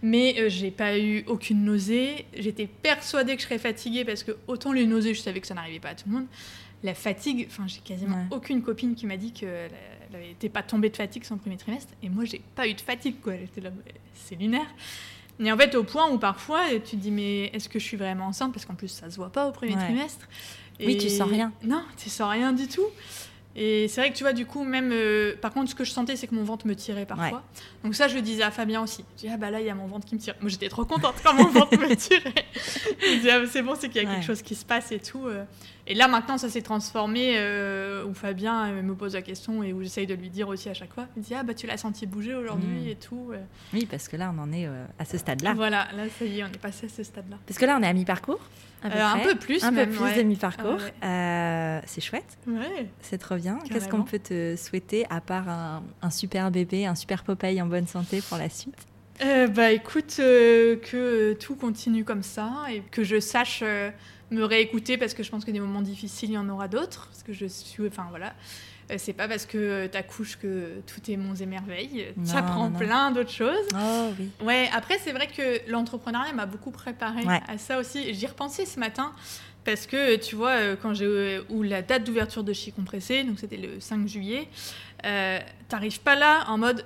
[0.02, 2.26] Mais je euh, j'ai pas eu aucune nausée.
[2.38, 5.54] J'étais persuadée que je serais fatiguée parce que autant les nausées, je savais que ça
[5.54, 6.28] n'arrivait pas à tout le monde.
[6.84, 9.72] La fatigue, enfin, j'ai quasiment aucune copine qui m'a dit qu'elle
[10.14, 11.94] n'était pas tombée de fatigue son premier trimestre.
[12.02, 13.34] Et moi, j'ai pas eu de fatigue, quoi.
[13.38, 13.70] J'étais là,
[14.16, 14.68] c'est lunaire.
[15.40, 17.98] Et en fait, au point où parfois, tu te dis, mais est-ce que je suis
[17.98, 18.54] vraiment enceinte?
[18.54, 20.28] Parce qu'en plus, ça se voit pas au premier trimestre.
[20.80, 21.52] Oui, tu sens rien.
[21.64, 22.88] Non, tu sens rien du tout.
[23.54, 24.92] Et c'est vrai que tu vois, du coup, même.
[24.94, 27.44] Euh, par contre, ce que je sentais, c'est que mon ventre me tirait parfois.
[27.84, 29.04] Donc, ça, je le disais à Fabien aussi.
[29.18, 30.36] Je dis, ah bah là, il y a mon ventre qui me tire.
[30.40, 32.46] Moi, j'étais trop contente quand mon ventre me tirait.
[33.02, 35.00] je disais, ah, c'est bon, c'est qu'il y a quelque chose qui se passe et
[35.00, 35.28] tout.
[35.92, 35.94] Euh.
[35.94, 39.82] Et là, maintenant, ça s'est transformé euh, où Fabien me pose la question et où
[39.82, 41.08] j'essaye de lui dire aussi à chaque fois.
[41.18, 42.88] Il dit, ah bah tu l'as senti bouger aujourd'hui mm.
[42.88, 43.32] et tout.
[43.74, 44.68] Oui, parce que là, on en est
[45.00, 45.54] à ce stade-là.
[45.54, 47.38] Voilà, là, ça y est, on est passé à ce stade-là.
[47.46, 48.40] Parce que là, on est à mi-parcours.
[48.84, 50.80] un peu plus, un peu plus de mi-parcours.
[51.02, 52.38] c'est chouette.
[52.48, 52.88] Ouais.
[53.02, 53.60] C'est trop bien.
[53.70, 57.88] Qu'est-ce qu'on peut te souhaiter à part un, super bébé, un super Popeye en bonne
[57.88, 58.76] santé pour la suite?
[59.24, 63.92] Euh, Bah écoute, euh, que tout continue comme ça et que je sache euh,
[64.32, 67.08] me réécouter parce que je pense que des moments difficiles, il y en aura d'autres.
[67.08, 67.88] Parce que je suis.
[67.88, 68.34] Enfin voilà.
[68.98, 72.08] C'est pas parce que tu accouches que tout est monts et merveilles.
[72.30, 73.68] Tu apprends plein d'autres choses.
[73.74, 74.30] Oh oui.
[74.44, 78.14] Ouais, après, c'est vrai que l'entrepreneuriat m'a beaucoup préparé à ça aussi.
[78.14, 79.14] J'y repensais ce matin.
[79.64, 83.24] Parce que tu vois, euh, quand j'ai euh, ou la date d'ouverture de Chi Compressé,
[83.24, 84.48] donc c'était le 5 juillet,
[85.06, 86.84] euh, t'arrives pas là en mode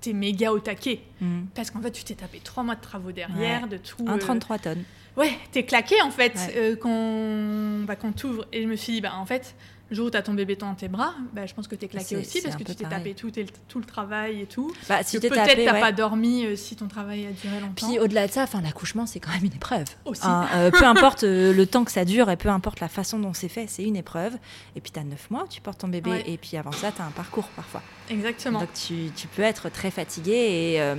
[0.00, 1.00] t'es méga au taquet.
[1.20, 1.44] Mm.
[1.54, 4.04] Parce qu'en fait, tu t'es tapé trois mois de travaux derrière, de tout.
[4.06, 4.84] Un 33 tonnes.
[5.16, 6.34] Ouais, t'es claqué en fait
[6.80, 8.46] quand, bah, quand t'ouvres.
[8.52, 9.54] Et je me suis dit, bah en fait,
[9.88, 11.84] le jour où tu as ton bébé dans tes bras, bah, je pense que tu
[11.84, 13.30] es claqué aussi parce que tu t'es tapé tout,
[13.68, 14.72] tout, le travail et tout.
[14.88, 17.86] Bah, si peut-être tu n'as pas dormi euh, si ton travail a duré longtemps.
[17.88, 19.84] Puis au-delà de ça, l'accouchement, c'est quand même une épreuve.
[20.22, 23.20] Hein, euh, peu importe euh, le temps que ça dure et peu importe la façon
[23.20, 24.34] dont c'est fait, c'est une épreuve.
[24.74, 27.00] Et puis tu as 9 mois, tu portes ton bébé et puis avant ça, tu
[27.00, 27.82] as un parcours parfois.
[28.10, 28.60] Exactement.
[28.60, 30.94] Donc tu, tu peux être très fatigué et,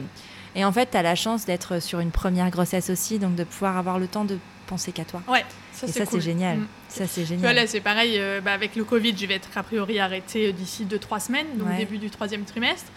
[0.56, 3.44] et en fait, tu as la chance d'être sur une première grossesse aussi, donc de
[3.44, 5.22] pouvoir avoir le temps de penser qu'à toi.
[5.28, 5.44] Ouais,
[5.74, 6.58] ça c'est génial.
[6.58, 6.68] Mm.
[6.90, 7.42] Ça c'est génial.
[7.42, 10.52] Voilà, c'est pareil, euh, bah, avec le Covid, je vais être a priori arrêtée euh,
[10.52, 12.92] d'ici 2-3 semaines, donc début du troisième trimestre.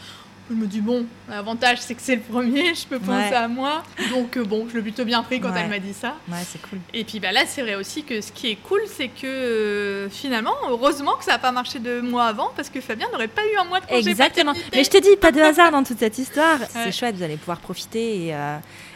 [0.51, 3.85] Je me dis, bon, l'avantage c'est que c'est le premier, je peux penser à moi.
[4.11, 6.17] Donc euh, bon, je l'ai plutôt bien pris quand elle m'a dit ça.
[6.29, 6.81] Ouais, c'est cool.
[6.93, 10.55] Et puis bah, là, c'est vrai aussi que ce qui est cool, c'est que finalement,
[10.69, 13.57] heureusement que ça n'a pas marché de mois avant, parce que Fabien n'aurait pas eu
[13.61, 14.55] un mois de congé Exactement.
[14.73, 16.59] Mais je te dis, pas de hasard dans toute cette histoire.
[16.71, 18.35] C'est chouette, vous allez pouvoir profiter et,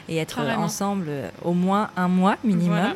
[0.09, 1.11] et être ensemble
[1.43, 2.95] au moins un mois minimum.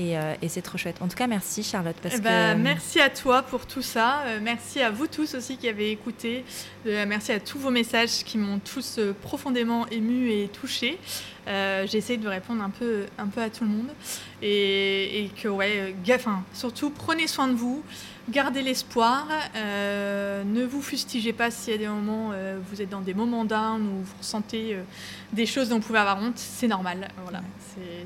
[0.00, 0.96] Euh, et, c'est trop chouette.
[1.00, 1.96] En tout cas, merci Charlotte.
[2.02, 4.22] Parce eh ben, Merci à toi pour tout ça.
[4.26, 6.44] Euh, merci à vous tous aussi qui avez écouté.
[6.86, 10.98] Euh, merci à tous vos messages qui m'ont tous profondément ému et touché.
[11.86, 13.88] J'essaie de répondre un peu, un peu à tout le monde.
[14.40, 17.82] Et, et que, ouais, enfin, surtout, prenez soin de vous
[18.28, 23.00] gardez l'espoir, euh, ne vous fustigez pas y a des moments, euh, vous êtes dans
[23.00, 24.82] des moments down où vous ressentez euh,
[25.32, 27.08] des choses dont vous pouvez avoir honte, c'est normal.
[27.22, 27.40] Voilà,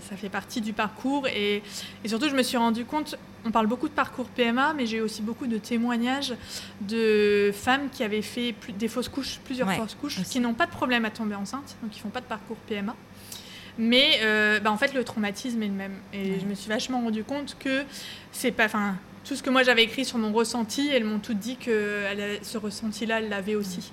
[0.08, 1.62] ça fait partie du parcours et,
[2.06, 5.20] surtout je me suis rendu compte, on parle beaucoup de parcours PMA, mais j'ai aussi
[5.20, 6.34] beaucoup de témoignages
[6.80, 10.70] de femmes qui avaient fait des fausses couches, plusieurs fausses couches, qui n'ont pas de
[10.70, 12.94] problème à tomber enceinte, donc qui font pas de parcours PMA.
[13.76, 14.20] Mais
[14.62, 15.96] bah, en fait, le traumatisme est le même.
[16.12, 17.84] Et je me suis vachement rendu compte que
[18.32, 21.38] c'est pas, enfin, tout ce que moi j'avais écrit sur mon ressenti, elles m'ont toutes
[21.38, 22.02] dit que
[22.42, 23.90] ce ressenti-là, elle l'avait aussi.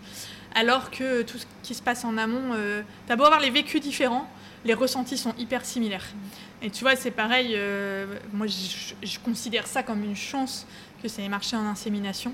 [0.54, 3.80] Alors que tout ce qui se passe en amont, euh, t'as beau avoir les vécus
[3.82, 4.28] différents,
[4.66, 6.06] les ressentis sont hyper similaires.
[6.62, 10.68] Et tu vois, c'est pareil, euh, moi je, considère ça comme une chance
[11.02, 12.34] que ça ait marché en insémination.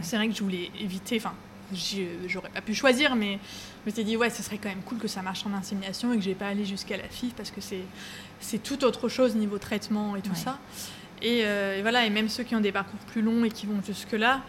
[0.00, 1.34] C'est vrai que je voulais éviter, enfin,
[2.26, 3.38] j'aurais pas pu choisir, mais
[3.84, 6.16] je m'étais dit, ouais, ce serait quand même cool que ça marche en insémination et
[6.16, 10.16] que j'ai pas allé jusqu'à la FIV parce que c'est tout autre chose niveau traitement
[10.16, 10.58] et tout ça.
[11.22, 13.80] Et, et, voilà, et même ceux qui ont des parcours plus longs et qui vont
[13.86, 14.42] jusque-là,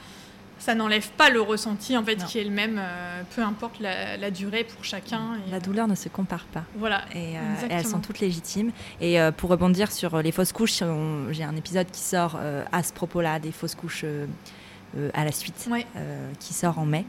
[0.63, 4.31] ça n'enlève pas le ressenti en fait qui est le même, euh, peu importe la,
[4.31, 5.37] durée pour chacun.
[5.51, 6.63] la douleur ne se compare pas.
[6.75, 7.03] Voilà.
[7.13, 8.71] Et, euh, elles sont toutes légitimes.
[9.01, 10.81] Et euh, pour rebondir sur les fausses couches,
[11.31, 12.39] j'ai un épisode qui sort
[12.71, 14.05] à ce propos-là des fausses couches.
[15.13, 15.69] à la suite,
[16.39, 17.05] qui sort en mai.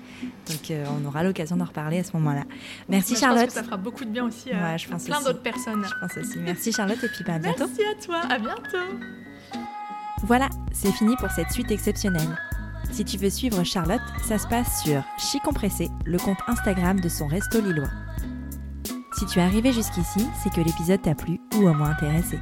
[0.48, 2.44] Donc on aura l'occasion d'en reparler à ce moment-là.
[2.88, 3.40] Merci Charlotte.
[3.40, 5.84] Je pense que ça fera beaucoup de bien aussi à, plein d'autres personnes.
[5.84, 6.38] Je pense aussi.
[6.38, 7.66] Merci Charlotte et puis bah, à bientôt.
[7.68, 8.98] Merci à toi, à bientôt.
[10.24, 12.38] Voilà, c'est fini pour cette suite exceptionnelle.
[12.90, 17.26] Si tu veux suivre Charlotte, ça se passe sur Chicompressé, le compte Instagram de son
[17.26, 17.90] resto lillois.
[19.18, 22.38] Si tu es arrivé jusqu'ici, c'est que l'épisode t'a plu ou au moins intéressé.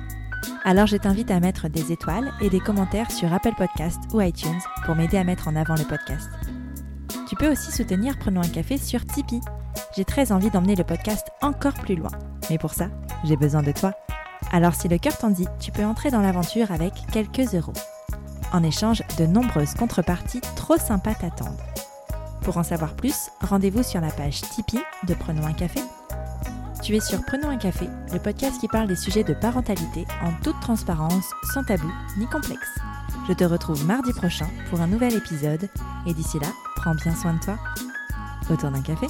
[0.62, 4.60] Alors je t'invite à mettre des étoiles et des commentaires sur Apple Podcast ou iTunes
[4.86, 6.30] pour m'aider à mettre en avant le podcast.
[7.28, 9.40] Tu peux aussi soutenir Prenons un café sur Tipeee.
[9.96, 12.12] J'ai très envie d'emmener le podcast encore plus loin.
[12.48, 12.90] Mais pour ça,
[13.24, 13.92] j'ai besoin de toi.
[14.52, 17.72] Alors si le cœur t'en dit, tu peux entrer dans l'aventure avec quelques euros.
[18.52, 21.58] En échange, de nombreuses contreparties trop sympas t'attendent.
[22.42, 25.80] Pour en savoir plus, rendez-vous sur la page Tipeee de Prenons un café.
[26.82, 30.32] Tu es sur Prenons un café, le podcast qui parle des sujets de parentalité en
[30.42, 32.78] toute transparence, sans tabou ni complexe.
[33.28, 35.70] Je te retrouve mardi prochain pour un nouvel épisode
[36.06, 37.56] et d'ici là, prends bien soin de toi.
[38.50, 39.06] Autour d'un café